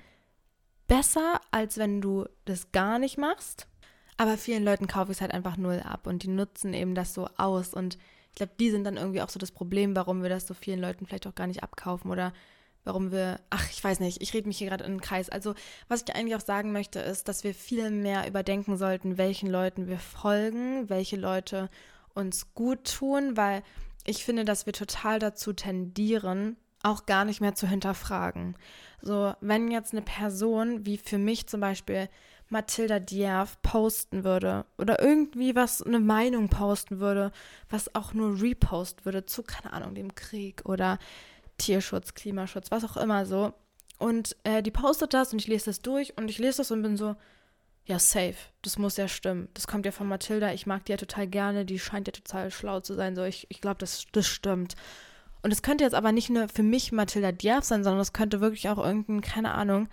[0.87, 3.67] besser als wenn du das gar nicht machst.
[4.17, 7.13] Aber vielen Leuten kaufe ich es halt einfach null ab und die nutzen eben das
[7.13, 7.73] so aus.
[7.73, 7.99] Und
[8.37, 11.05] glaube, die sind dann irgendwie auch so das Problem, warum wir das so vielen Leuten
[11.05, 12.33] vielleicht auch gar nicht abkaufen oder
[12.83, 15.29] warum wir, ach, ich weiß nicht, ich rede mich hier gerade in den Kreis.
[15.29, 15.53] Also,
[15.87, 19.87] was ich eigentlich auch sagen möchte, ist, dass wir viel mehr überdenken sollten, welchen Leuten
[19.87, 21.69] wir folgen, welche Leute
[22.13, 23.61] uns gut tun, weil
[24.05, 28.55] ich finde, dass wir total dazu tendieren, auch gar nicht mehr zu hinterfragen.
[29.01, 32.07] So, wenn jetzt eine Person, wie für mich zum Beispiel
[32.49, 37.31] Mathilda Dierf, posten würde oder irgendwie was, eine Meinung posten würde,
[37.69, 40.97] was auch nur repost würde zu, keine Ahnung, dem Krieg oder
[41.57, 43.53] Tierschutz, Klimaschutz, was auch immer so.
[43.99, 46.83] Und äh, die postet das und ich lese das durch und ich lese das und
[46.83, 47.15] bin so,
[47.85, 49.47] ja, safe, das muss ja stimmen.
[49.53, 52.51] Das kommt ja von Mathilda, ich mag die ja total gerne, die scheint ja total
[52.51, 54.75] schlau zu sein, so ich, ich glaube, das, das stimmt.
[55.41, 58.41] Und es könnte jetzt aber nicht nur für mich Mathilda Diaf sein, sondern es könnte
[58.41, 59.87] wirklich auch irgendein, keine Ahnung,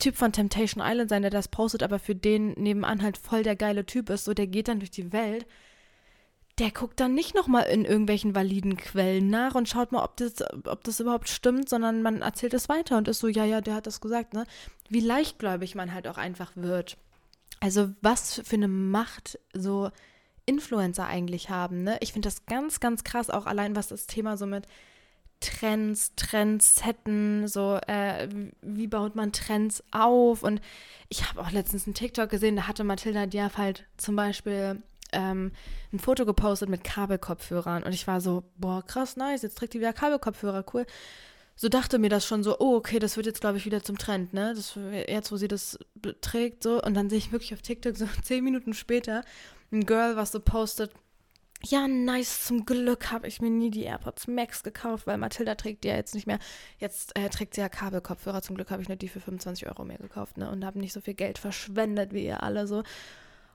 [0.00, 3.54] Typ von Temptation Island sein, der das postet, aber für den nebenan halt voll der
[3.54, 5.46] geile Typ ist, so der geht dann durch die Welt
[6.60, 10.34] der guckt dann nicht nochmal in irgendwelchen validen Quellen nach und schaut mal, ob das,
[10.66, 13.74] ob das überhaupt stimmt, sondern man erzählt es weiter und ist so, ja, ja, der
[13.74, 14.44] hat das gesagt, ne?
[14.90, 16.98] Wie leichtgläubig man halt auch einfach wird.
[17.60, 19.90] Also was für eine Macht so
[20.44, 21.96] Influencer eigentlich haben, ne?
[22.00, 24.66] Ich finde das ganz, ganz krass, auch allein was das Thema so mit
[25.40, 28.28] Trends, Trends setten, so äh,
[28.62, 30.60] wie baut man Trends auf und
[31.08, 35.52] ich habe auch letztens einen TikTok gesehen, da hatte Mathilda Diaf halt zum Beispiel ähm,
[35.92, 39.80] ein Foto gepostet mit Kabelkopfhörern und ich war so, boah, krass, nice, jetzt trägt die
[39.80, 40.86] wieder Kabelkopfhörer, cool.
[41.56, 43.98] So dachte mir das schon so, oh, okay, das wird jetzt, glaube ich, wieder zum
[43.98, 44.54] Trend, ne?
[44.56, 45.78] Das, jetzt, wo sie das
[46.22, 46.82] trägt, so.
[46.82, 49.24] Und dann sehe ich wirklich auf TikTok so zehn Minuten später
[49.70, 50.90] ein Girl, was so postet,
[51.64, 55.84] ja, nice, zum Glück habe ich mir nie die AirPods Max gekauft, weil Mathilda trägt
[55.84, 56.38] die ja jetzt nicht mehr.
[56.78, 58.42] Jetzt äh, trägt sie ja Kabelkopfhörer.
[58.42, 60.50] Zum Glück habe ich nur die für 25 Euro mehr gekauft, ne?
[60.50, 62.82] Und habe nicht so viel Geld verschwendet wie ihr alle so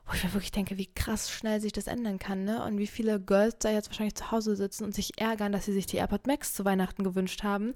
[0.06, 2.64] wo ich mir wirklich denke, wie krass schnell sich das ändern kann, ne?
[2.64, 5.72] Und wie viele Girls da jetzt wahrscheinlich zu Hause sitzen und sich ärgern, dass sie
[5.72, 7.74] sich die AirPod Max zu Weihnachten gewünscht haben.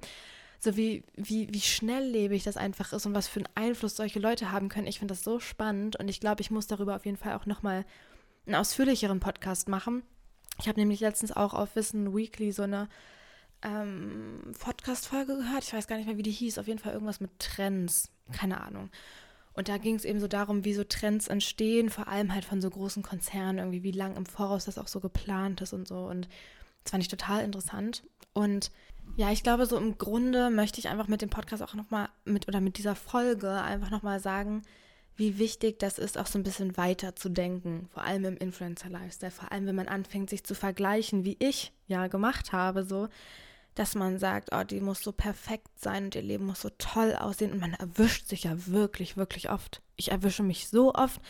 [0.60, 4.52] So wie, wie, wie schnelllebig das einfach ist und was für einen Einfluss solche Leute
[4.52, 4.86] haben können.
[4.86, 7.46] Ich finde das so spannend und ich glaube, ich muss darüber auf jeden Fall auch
[7.46, 7.84] nochmal
[8.46, 10.02] einen ausführlicheren Podcast machen.
[10.60, 12.88] Ich habe nämlich letztens auch auf Wissen Weekly so eine
[13.62, 15.64] ähm, Podcast-Folge gehört.
[15.64, 16.58] Ich weiß gar nicht mehr, wie die hieß.
[16.58, 18.10] Auf jeden Fall irgendwas mit Trends.
[18.32, 18.90] Keine Ahnung.
[19.52, 22.60] Und da ging es eben so darum, wie so Trends entstehen, vor allem halt von
[22.60, 26.06] so großen Konzernen, irgendwie wie lang im Voraus das auch so geplant ist und so.
[26.06, 26.28] Und
[26.84, 28.04] das fand ich total interessant.
[28.32, 28.70] Und
[29.16, 32.48] ja, ich glaube, so im Grunde möchte ich einfach mit dem Podcast auch nochmal mit
[32.48, 34.62] oder mit dieser Folge einfach nochmal sagen,
[35.16, 39.30] wie wichtig das ist, auch so ein bisschen weiter zu denken, vor allem im Influencer-Lifestyle,
[39.30, 43.08] vor allem wenn man anfängt, sich zu vergleichen, wie ich ja gemacht habe, so
[43.74, 47.14] dass man sagt, oh, die muss so perfekt sein und ihr Leben muss so toll
[47.14, 47.52] aussehen.
[47.52, 49.80] Und man erwischt sich ja wirklich, wirklich oft.
[49.96, 51.20] Ich erwische mich so oft,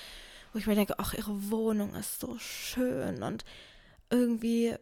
[0.53, 3.45] wo ich mir denke, ach, ihre Wohnung ist so schön und
[4.11, 4.75] irgendwie,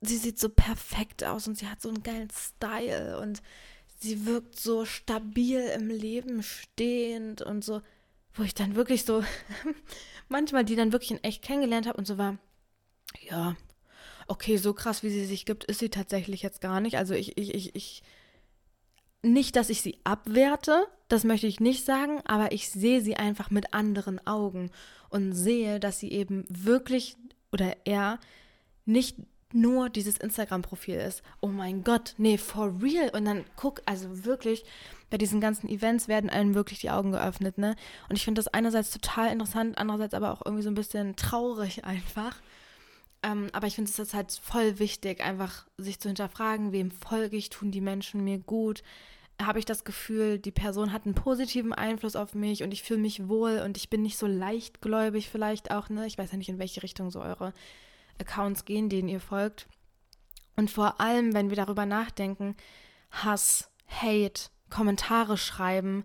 [0.00, 3.42] sie sieht so perfekt aus und sie hat so einen geilen Style und
[4.00, 7.80] sie wirkt so stabil im Leben stehend und so,
[8.38, 9.22] wo ich dann wirklich so,
[10.28, 12.38] manchmal die dann wirklich in echt kennengelernt habe und so war,
[13.28, 13.56] ja,
[14.28, 16.96] okay, so krass, wie sie sich gibt, ist sie tatsächlich jetzt gar nicht.
[16.96, 18.02] Also ich, ich, ich, ich,
[19.22, 23.50] nicht, dass ich sie abwerte, das möchte ich nicht sagen, aber ich sehe sie einfach
[23.50, 24.70] mit anderen Augen
[25.08, 27.16] und sehe, dass sie eben wirklich
[27.50, 28.20] oder er
[28.84, 29.16] nicht
[29.52, 31.22] nur dieses Instagram-Profil ist.
[31.40, 33.10] Oh mein Gott, nee, for real.
[33.10, 34.64] Und dann guck, also wirklich,
[35.10, 37.76] bei diesen ganzen Events werden einem wirklich die Augen geöffnet, ne?
[38.08, 41.84] Und ich finde das einerseits total interessant, andererseits aber auch irgendwie so ein bisschen traurig
[41.84, 42.36] einfach.
[43.22, 47.48] Ähm, aber ich finde es halt voll wichtig, einfach sich zu hinterfragen, wem folge ich,
[47.48, 48.82] tun die Menschen mir gut,
[49.40, 53.00] habe ich das Gefühl, die Person hat einen positiven Einfluss auf mich und ich fühle
[53.00, 56.06] mich wohl und ich bin nicht so leichtgläubig vielleicht auch, ne?
[56.06, 57.52] Ich weiß ja nicht, in welche Richtung so eure
[58.20, 59.66] Accounts gehen, denen ihr folgt.
[60.56, 62.56] Und vor allem, wenn wir darüber nachdenken,
[63.10, 66.04] Hass, Hate, Kommentare schreiben,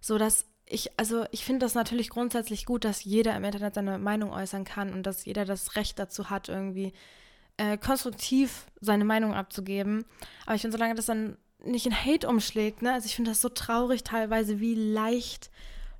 [0.00, 3.98] so dass ich, also ich finde das natürlich grundsätzlich gut, dass jeder im Internet seine
[3.98, 6.92] Meinung äußern kann und dass jeder das Recht dazu hat, irgendwie
[7.56, 10.04] äh, konstruktiv seine Meinung abzugeben.
[10.46, 13.40] Aber ich finde, solange das dann nicht in Hate umschlägt, ne, also ich finde das
[13.40, 15.50] so traurig teilweise, wie leicht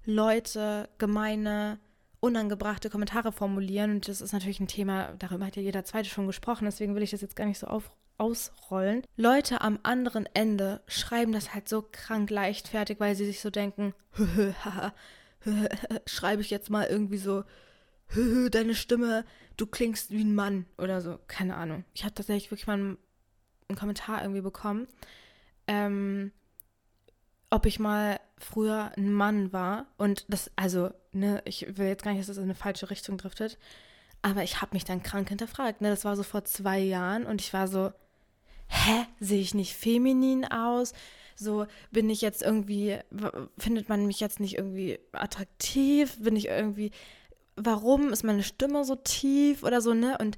[0.05, 1.79] Leute gemeine,
[2.21, 3.93] unangebrachte Kommentare formulieren.
[3.93, 7.03] Und das ist natürlich ein Thema, darüber hat ja jeder Zweite schon gesprochen, deswegen will
[7.03, 9.03] ich das jetzt gar nicht so auf, ausrollen.
[9.17, 13.95] Leute am anderen Ende schreiben das halt so krank leichtfertig, weil sie sich so denken,
[16.07, 17.45] schreibe ich jetzt mal irgendwie so,
[18.51, 19.25] deine Stimme,
[19.57, 21.85] du klingst wie ein Mann oder so, keine Ahnung.
[21.95, 22.99] Ich habe tatsächlich wirklich mal einen,
[23.69, 24.89] einen Kommentar irgendwie bekommen.
[25.67, 26.33] Ähm,
[27.51, 29.87] ob ich mal früher ein Mann war.
[29.97, 33.19] Und das, also, ne, ich will jetzt gar nicht, dass das in eine falsche Richtung
[33.19, 33.59] driftet.
[34.23, 35.81] Aber ich habe mich dann krank hinterfragt.
[35.81, 35.91] Ne?
[35.91, 37.93] Das war so vor zwei Jahren und ich war so,
[38.69, 40.93] hä, sehe ich nicht feminin aus?
[41.37, 42.99] So bin ich jetzt irgendwie,
[43.59, 46.19] findet man mich jetzt nicht irgendwie attraktiv?
[46.21, 46.91] Bin ich irgendwie,
[47.55, 50.19] warum ist meine Stimme so tief oder so, ne?
[50.19, 50.37] Und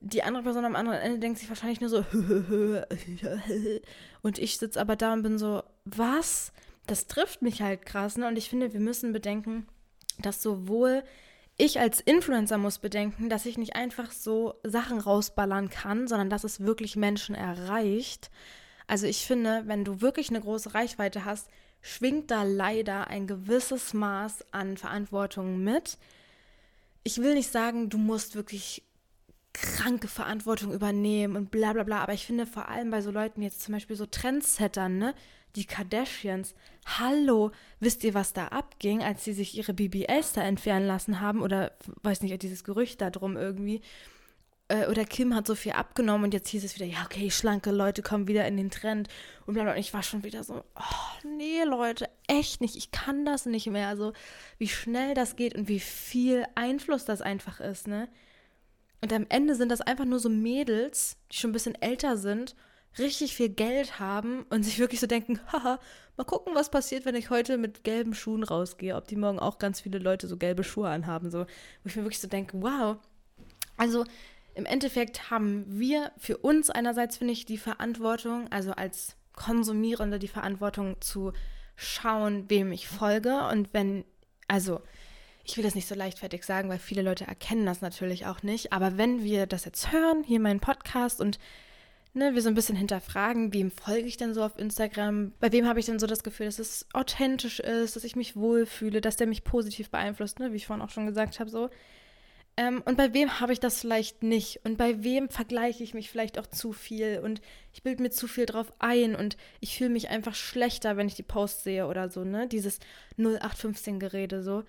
[0.00, 2.04] die andere Person am anderen Ende denkt sich wahrscheinlich nur so,
[4.22, 6.52] und ich sitze aber da und bin so, was?
[6.90, 8.26] Das trifft mich halt krass, ne?
[8.26, 9.68] Und ich finde, wir müssen bedenken,
[10.18, 11.04] dass sowohl
[11.56, 16.42] ich als Influencer muss bedenken, dass ich nicht einfach so Sachen rausballern kann, sondern dass
[16.42, 18.32] es wirklich Menschen erreicht.
[18.88, 21.48] Also ich finde, wenn du wirklich eine große Reichweite hast,
[21.80, 25.96] schwingt da leider ein gewisses Maß an Verantwortung mit.
[27.04, 28.82] Ich will nicht sagen, du musst wirklich
[29.52, 33.42] kranke Verantwortung übernehmen und bla bla bla, aber ich finde vor allem bei so Leuten
[33.42, 35.14] jetzt zum Beispiel so Trendsettern, ne?
[35.56, 36.54] Die Kardashians.
[36.98, 41.42] Hallo, wisst ihr, was da abging, als sie sich ihre BBLs da entfernen lassen haben?
[41.42, 43.80] Oder weiß nicht, dieses Gerücht da drum irgendwie.
[44.68, 47.72] Äh, oder Kim hat so viel abgenommen und jetzt hieß es wieder, ja, okay, schlanke
[47.72, 49.08] Leute kommen wieder in den Trend.
[49.46, 52.76] Und ich war schon wieder so, oh, nee, Leute, echt nicht.
[52.76, 53.88] Ich kann das nicht mehr.
[53.88, 54.12] Also,
[54.58, 58.08] wie schnell das geht und wie viel Einfluss das einfach ist, ne?
[59.02, 62.54] Und am Ende sind das einfach nur so Mädels, die schon ein bisschen älter sind
[62.98, 65.78] richtig viel Geld haben und sich wirklich so denken, haha,
[66.16, 69.58] mal gucken, was passiert, wenn ich heute mit gelben Schuhen rausgehe, ob die morgen auch
[69.58, 72.96] ganz viele Leute so gelbe Schuhe anhaben, so, wo ich mir wirklich so denke, wow.
[73.76, 74.04] Also
[74.54, 80.28] im Endeffekt haben wir für uns einerseits, finde ich, die Verantwortung, also als Konsumierende die
[80.28, 81.32] Verantwortung zu
[81.76, 84.04] schauen, wem ich folge und wenn,
[84.48, 84.82] also
[85.44, 88.72] ich will das nicht so leichtfertig sagen, weil viele Leute erkennen das natürlich auch nicht,
[88.72, 91.38] aber wenn wir das jetzt hören, hier meinen Podcast und
[92.12, 95.32] ne, wir so ein bisschen hinterfragen, wem folge ich denn so auf Instagram?
[95.40, 98.36] Bei wem habe ich denn so das Gefühl, dass es authentisch ist, dass ich mich
[98.36, 101.70] wohlfühle, dass der mich positiv beeinflusst, ne, wie ich vorhin auch schon gesagt habe, so.
[102.56, 104.60] Ähm, und bei wem habe ich das vielleicht nicht?
[104.64, 107.20] Und bei wem vergleiche ich mich vielleicht auch zu viel?
[107.22, 107.40] Und
[107.72, 111.14] ich bilde mir zu viel drauf ein und ich fühle mich einfach schlechter, wenn ich
[111.14, 112.48] die Posts sehe oder so, ne?
[112.48, 112.80] Dieses
[113.18, 114.64] 0815-Gerede so.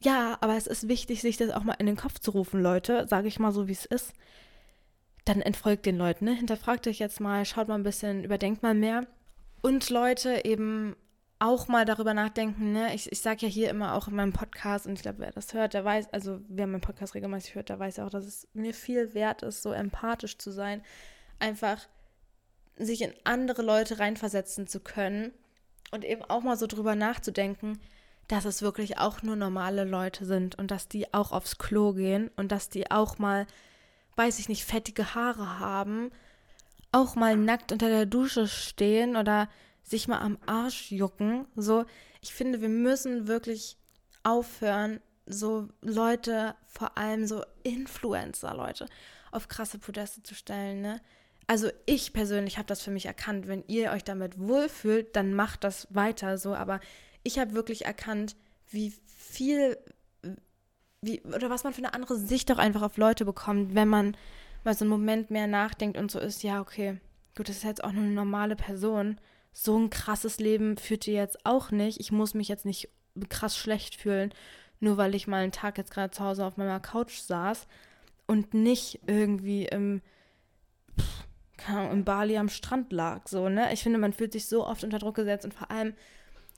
[0.00, 3.06] Ja, aber es ist wichtig, sich das auch mal in den Kopf zu rufen, Leute,
[3.08, 4.14] sage ich mal so, wie es ist
[5.28, 6.24] dann entfolgt den Leuten.
[6.24, 6.34] Ne?
[6.34, 9.06] Hinterfragt euch jetzt mal, schaut mal ein bisschen, überdenkt mal mehr.
[9.60, 10.96] Und Leute eben
[11.40, 12.94] auch mal darüber nachdenken, ne?
[12.94, 15.54] Ich, ich sage ja hier immer auch in meinem Podcast, und ich glaube, wer das
[15.54, 18.48] hört, der weiß, also wer meinen Podcast regelmäßig hört, der weiß ja auch, dass es
[18.54, 20.82] mir viel wert ist, so empathisch zu sein.
[21.38, 21.86] Einfach
[22.76, 25.32] sich in andere Leute reinversetzen zu können
[25.92, 27.78] und eben auch mal so drüber nachzudenken,
[28.26, 32.30] dass es wirklich auch nur normale Leute sind und dass die auch aufs Klo gehen
[32.36, 33.46] und dass die auch mal
[34.18, 36.10] weiß ich nicht, fettige Haare haben,
[36.90, 39.48] auch mal nackt unter der Dusche stehen oder
[39.82, 41.46] sich mal am Arsch jucken.
[41.54, 41.84] So,
[42.20, 43.76] ich finde, wir müssen wirklich
[44.24, 48.86] aufhören, so Leute, vor allem so Influencer-Leute,
[49.30, 51.00] auf krasse Podeste zu stellen, ne?
[51.46, 53.48] Also ich persönlich habe das für mich erkannt.
[53.48, 56.54] Wenn ihr euch damit wohlfühlt, dann macht das weiter so.
[56.54, 56.78] Aber
[57.22, 58.36] ich habe wirklich erkannt,
[58.68, 59.78] wie viel
[61.00, 64.16] wie, oder was man für eine andere Sicht auch einfach auf Leute bekommt, wenn man
[64.64, 66.98] mal so einen Moment mehr nachdenkt und so ist, ja, okay,
[67.36, 69.20] gut, das ist jetzt auch nur eine normale Person.
[69.52, 72.00] So ein krasses Leben führt ihr jetzt auch nicht.
[72.00, 72.88] Ich muss mich jetzt nicht
[73.28, 74.32] krass schlecht fühlen,
[74.80, 77.66] nur weil ich mal einen Tag jetzt gerade zu Hause auf meiner Couch saß
[78.26, 80.02] und nicht irgendwie im,
[81.90, 83.26] im Bali am Strand lag.
[83.26, 83.72] So, ne?
[83.72, 85.94] Ich finde, man fühlt sich so oft unter Druck gesetzt und vor allem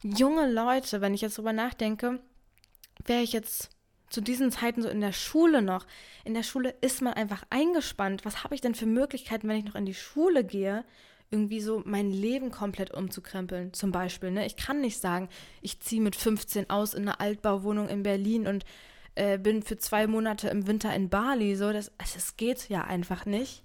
[0.02, 2.20] junge Leute, wenn ich jetzt drüber nachdenke,
[3.06, 3.70] wäre ich jetzt
[4.10, 5.86] zu diesen Zeiten so in der Schule noch.
[6.24, 8.24] In der Schule ist man einfach eingespannt.
[8.24, 10.84] Was habe ich denn für Möglichkeiten, wenn ich noch in die Schule gehe,
[11.30, 13.72] irgendwie so mein Leben komplett umzukrempeln?
[13.72, 14.44] Zum Beispiel, ne?
[14.44, 15.28] Ich kann nicht sagen,
[15.62, 18.64] ich ziehe mit 15 aus in eine Altbauwohnung in Berlin und
[19.14, 21.54] äh, bin für zwei Monate im Winter in Bali.
[21.54, 23.62] So, das, also das geht ja einfach nicht.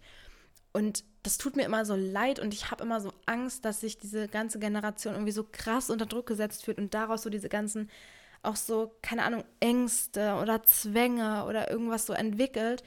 [0.73, 3.97] Und das tut mir immer so leid und ich habe immer so Angst, dass sich
[3.97, 7.89] diese ganze Generation irgendwie so krass unter Druck gesetzt fühlt und daraus so diese ganzen
[8.45, 12.83] auch so, keine Ahnung, Ängste oder Zwänge oder irgendwas so entwickelt.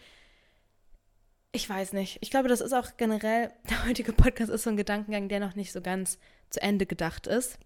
[1.52, 2.18] Ich weiß nicht.
[2.20, 5.54] Ich glaube, das ist auch generell, der heutige Podcast ist so ein Gedankengang, der noch
[5.54, 6.18] nicht so ganz
[6.50, 7.58] zu Ende gedacht ist.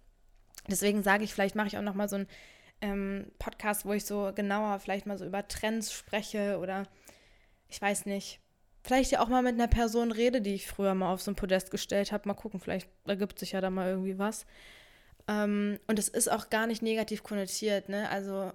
[0.69, 2.29] Deswegen sage ich, vielleicht mache ich auch noch mal so einen
[2.81, 6.85] ähm, Podcast, wo ich so genauer vielleicht mal so über Trends spreche oder
[7.69, 8.41] ich weiß nicht.
[8.85, 11.37] Vielleicht ja auch mal mit einer Person rede, die ich früher mal auf so ein
[11.37, 12.29] Podest gestellt habe.
[12.29, 14.45] Mal gucken, vielleicht ergibt sich ja da mal irgendwie was.
[15.33, 18.09] Ähm, und es ist auch gar nicht negativ konnotiert, ne?
[18.11, 18.53] Also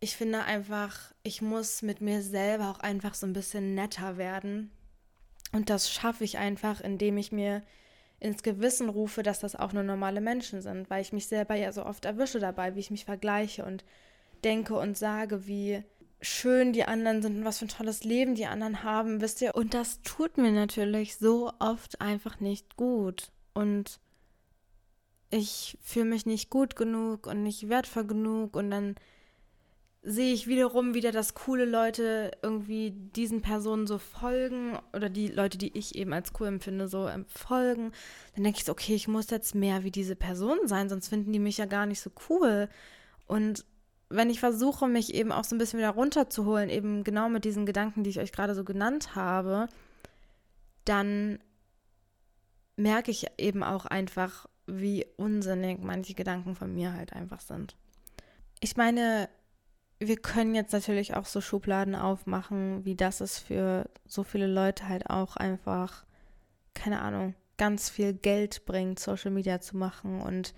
[0.00, 4.70] ich finde einfach, ich muss mit mir selber auch einfach so ein bisschen netter werden.
[5.52, 7.62] Und das schaffe ich einfach, indem ich mir
[8.18, 11.72] ins Gewissen rufe, dass das auch nur normale Menschen sind, weil ich mich selber ja
[11.72, 13.84] so oft erwische dabei, wie ich mich vergleiche und
[14.44, 15.82] denke und sage, wie
[16.22, 19.54] schön die anderen sind und was für ein tolles Leben die anderen haben, wisst ihr.
[19.54, 23.32] Und das tut mir natürlich so oft einfach nicht gut.
[23.54, 24.00] Und
[25.30, 28.96] ich fühle mich nicht gut genug und nicht wertvoll genug und dann
[30.02, 35.58] sehe ich wiederum wieder, dass coole Leute irgendwie diesen Personen so folgen oder die Leute,
[35.58, 37.92] die ich eben als cool empfinde, so folgen.
[38.34, 41.32] Dann denke ich so, okay, ich muss jetzt mehr wie diese Person sein, sonst finden
[41.32, 42.68] die mich ja gar nicht so cool.
[43.26, 43.66] Und
[44.08, 47.66] wenn ich versuche, mich eben auch so ein bisschen wieder runterzuholen, eben genau mit diesen
[47.66, 49.68] Gedanken, die ich euch gerade so genannt habe,
[50.86, 51.38] dann
[52.76, 57.76] merke ich eben auch einfach, wie unsinnig manche Gedanken von mir halt einfach sind.
[58.60, 59.28] Ich meine,
[59.98, 64.88] wir können jetzt natürlich auch so Schubladen aufmachen, wie das es für so viele Leute
[64.88, 66.04] halt auch einfach,
[66.74, 70.54] keine Ahnung, ganz viel Geld bringt, Social Media zu machen und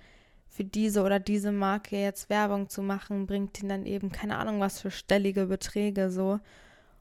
[0.47, 4.61] für diese oder diese Marke jetzt Werbung zu machen, bringt ihnen dann eben keine Ahnung
[4.61, 6.41] was für stellige Beträge so.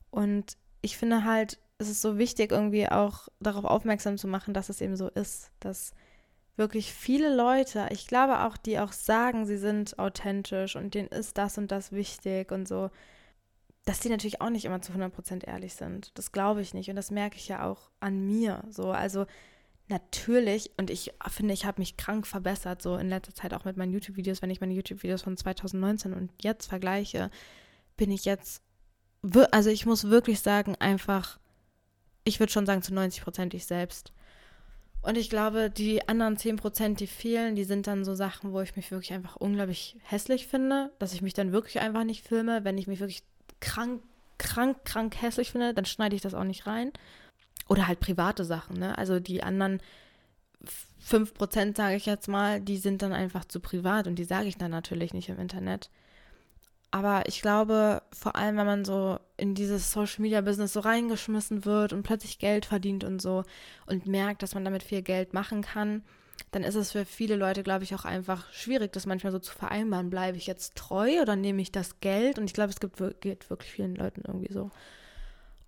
[0.09, 4.70] Und ich finde halt, es ist so wichtig, irgendwie auch darauf aufmerksam zu machen, dass
[4.70, 5.93] es eben so ist, dass
[6.62, 11.39] wirklich viele Leute, ich glaube auch, die auch sagen, sie sind authentisch und denen ist
[11.39, 12.91] das und das wichtig und so,
[13.86, 16.12] dass die natürlich auch nicht immer zu 100% ehrlich sind.
[16.18, 18.64] Das glaube ich nicht und das merke ich ja auch an mir.
[18.70, 19.26] So, also
[19.88, 23.76] natürlich, und ich finde, ich habe mich krank verbessert, so in letzter Zeit auch mit
[23.76, 27.32] meinen YouTube-Videos, wenn ich meine YouTube-Videos von 2019 und jetzt vergleiche,
[27.97, 28.62] bin ich jetzt,
[29.49, 31.39] also ich muss wirklich sagen, einfach,
[32.24, 34.14] ich würde schon sagen, zu 90% ich selbst.
[35.02, 38.76] Und ich glaube, die anderen 10%, die fehlen, die sind dann so Sachen, wo ich
[38.76, 42.64] mich wirklich einfach unglaublich hässlich finde, dass ich mich dann wirklich einfach nicht filme.
[42.64, 43.24] Wenn ich mich wirklich
[43.60, 44.04] krank,
[44.38, 46.91] krank, krank hässlich finde, dann schneide ich das auch nicht rein.
[47.68, 48.97] Oder halt private Sachen, ne?
[48.97, 49.82] Also die anderen
[51.10, 54.58] 5%, sage ich jetzt mal, die sind dann einfach zu privat und die sage ich
[54.58, 55.89] dann natürlich nicht im Internet.
[56.92, 61.64] Aber ich glaube, vor allem, wenn man so in dieses Social Media Business so reingeschmissen
[61.64, 63.46] wird und plötzlich Geld verdient und so
[63.86, 66.04] und merkt, dass man damit viel Geld machen kann,
[66.52, 69.54] dann ist es für viele Leute, glaube ich, auch einfach schwierig, das manchmal so zu
[69.54, 70.10] vereinbaren.
[70.10, 72.38] Bleibe ich jetzt treu oder nehme ich das Geld?
[72.38, 74.70] Und ich glaube, es gibt, geht wirklich vielen Leuten irgendwie so.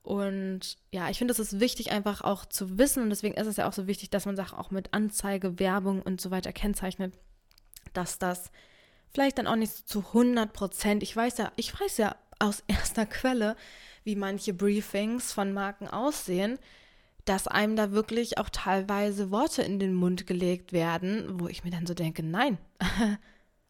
[0.01, 3.03] Und ja, ich finde, es ist wichtig, einfach auch zu wissen.
[3.03, 6.01] Und deswegen ist es ja auch so wichtig, dass man Sachen auch mit Anzeige, Werbung
[6.01, 7.13] und so weiter kennzeichnet,
[7.93, 8.51] dass das
[9.14, 11.03] vielleicht dann auch nicht zu 100 Prozent.
[11.03, 13.55] Ich weiß ja, ich weiß ja aus erster Quelle,
[14.03, 16.59] wie manche Briefings von Marken aussehen,
[17.26, 21.72] dass einem da wirklich auch teilweise Worte in den Mund gelegt werden, wo ich mir
[21.72, 22.57] dann so denke, nein,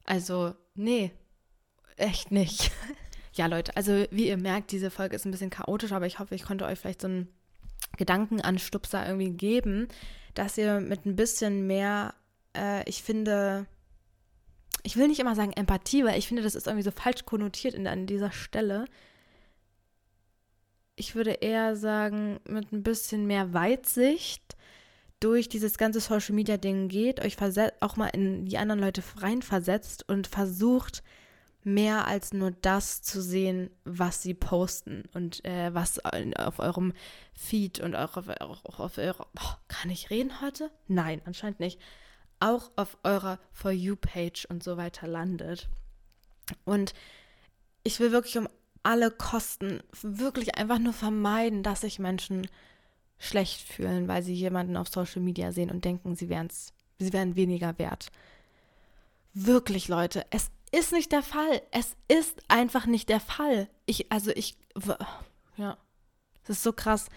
[0.05, 1.11] also nee,
[1.97, 2.71] echt nicht.
[3.33, 6.33] ja, Leute, also wie ihr merkt, diese Folge ist ein bisschen chaotisch, aber ich hoffe,
[6.33, 7.27] ich konnte euch vielleicht so einen
[7.97, 9.87] Gedankenanstupser irgendwie geben,
[10.33, 12.15] dass ihr mit ein bisschen mehr,
[12.57, 13.67] äh, ich finde,
[14.83, 17.73] ich will nicht immer sagen Empathie, weil ich finde, das ist irgendwie so falsch konnotiert
[17.73, 18.85] in, an dieser Stelle.
[20.95, 24.55] Ich würde eher sagen, mit ein bisschen mehr Weitsicht
[25.19, 27.37] durch dieses ganze Social Media Ding geht, euch
[27.79, 31.01] auch mal in die anderen Leute reinversetzt und versucht,
[31.63, 36.91] mehr als nur das zu sehen, was sie posten und äh, was auf eurem
[37.33, 39.27] Feed und auch auf, auch auf eurer.
[39.39, 40.69] Oh, kann ich reden heute?
[40.89, 41.79] Nein, anscheinend nicht
[42.39, 45.69] auch auf eurer For You-Page und so weiter landet.
[46.65, 46.93] Und
[47.83, 48.47] ich will wirklich um
[48.83, 52.47] alle Kosten wirklich einfach nur vermeiden, dass sich Menschen
[53.17, 56.27] schlecht fühlen, weil sie jemanden auf Social Media sehen und denken, sie,
[56.99, 58.11] sie wären weniger wert.
[59.33, 61.61] Wirklich, Leute, es ist nicht der Fall.
[61.71, 63.69] Es ist einfach nicht der Fall.
[63.85, 64.57] Ich, also ich,
[65.55, 65.77] ja,
[66.43, 67.07] es ist so krass,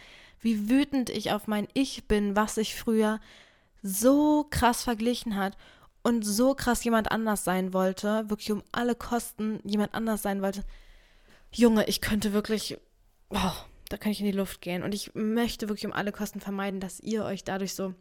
[0.41, 3.21] wie wütend ich auf mein Ich bin, was ich früher
[3.87, 5.57] so krass verglichen hat
[6.03, 10.65] und so krass jemand anders sein wollte, wirklich um alle Kosten jemand anders sein wollte.
[11.53, 12.79] Junge, ich könnte wirklich,
[13.31, 13.53] oh,
[13.89, 14.83] da kann ich in die Luft gehen.
[14.83, 17.95] Und ich möchte wirklich um alle Kosten vermeiden, dass ihr euch dadurch so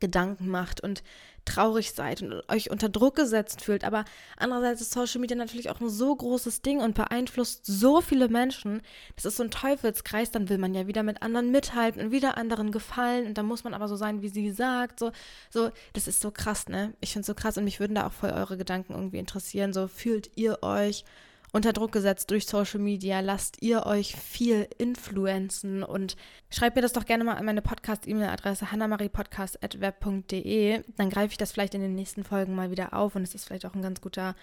[0.00, 1.02] Gedanken macht und
[1.44, 3.84] traurig seid und euch unter Druck gesetzt fühlt.
[3.84, 4.04] Aber
[4.36, 8.82] andererseits ist Social Media natürlich auch ein so großes Ding und beeinflusst so viele Menschen.
[9.16, 10.30] Das ist so ein Teufelskreis.
[10.30, 13.26] Dann will man ja wieder mit anderen mithalten und wieder anderen gefallen.
[13.26, 15.00] Und dann muss man aber so sein, wie sie sagt.
[15.00, 15.12] So,
[15.50, 16.94] so, das ist so krass, ne?
[17.00, 19.72] Ich finde es so krass und mich würden da auch voll eure Gedanken irgendwie interessieren.
[19.72, 21.04] So, fühlt ihr euch
[21.52, 23.20] unter Druck gesetzt durch Social Media.
[23.20, 26.16] Lasst ihr euch viel influenzen und
[26.50, 30.84] schreibt mir das doch gerne mal an meine Podcast-E-Mail-Adresse hannamariepodcast.web.de.
[30.96, 33.46] Dann greife ich das vielleicht in den nächsten Folgen mal wieder auf und es ist
[33.46, 34.36] vielleicht auch ein ganz guter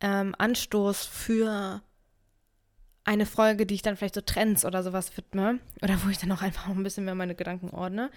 [0.00, 1.82] ähm, Anstoß für
[3.04, 6.32] eine Folge, die ich dann vielleicht so Trends oder sowas widme oder wo ich dann
[6.32, 8.10] auch einfach ein bisschen mehr meine Gedanken ordne.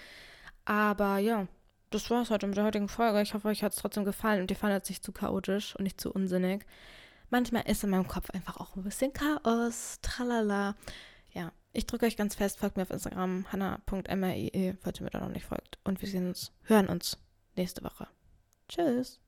[0.65, 1.47] Aber ja,
[1.89, 3.22] das war es heute mit der heutigen Folge.
[3.22, 5.84] Ich hoffe, euch hat es trotzdem gefallen und ihr fandet es nicht zu chaotisch und
[5.84, 6.65] nicht zu unsinnig.
[7.30, 9.99] Manchmal ist in meinem Kopf einfach auch ein bisschen Chaos.
[10.01, 10.75] Tralala.
[11.32, 12.59] Ja, ich drücke euch ganz fest.
[12.59, 15.78] Folgt mir auf Instagram, hanna.mrie, falls ihr mir da noch nicht folgt.
[15.84, 17.17] Und wir sehen uns, hören uns
[17.55, 18.07] nächste Woche.
[18.69, 19.15] Tschüss.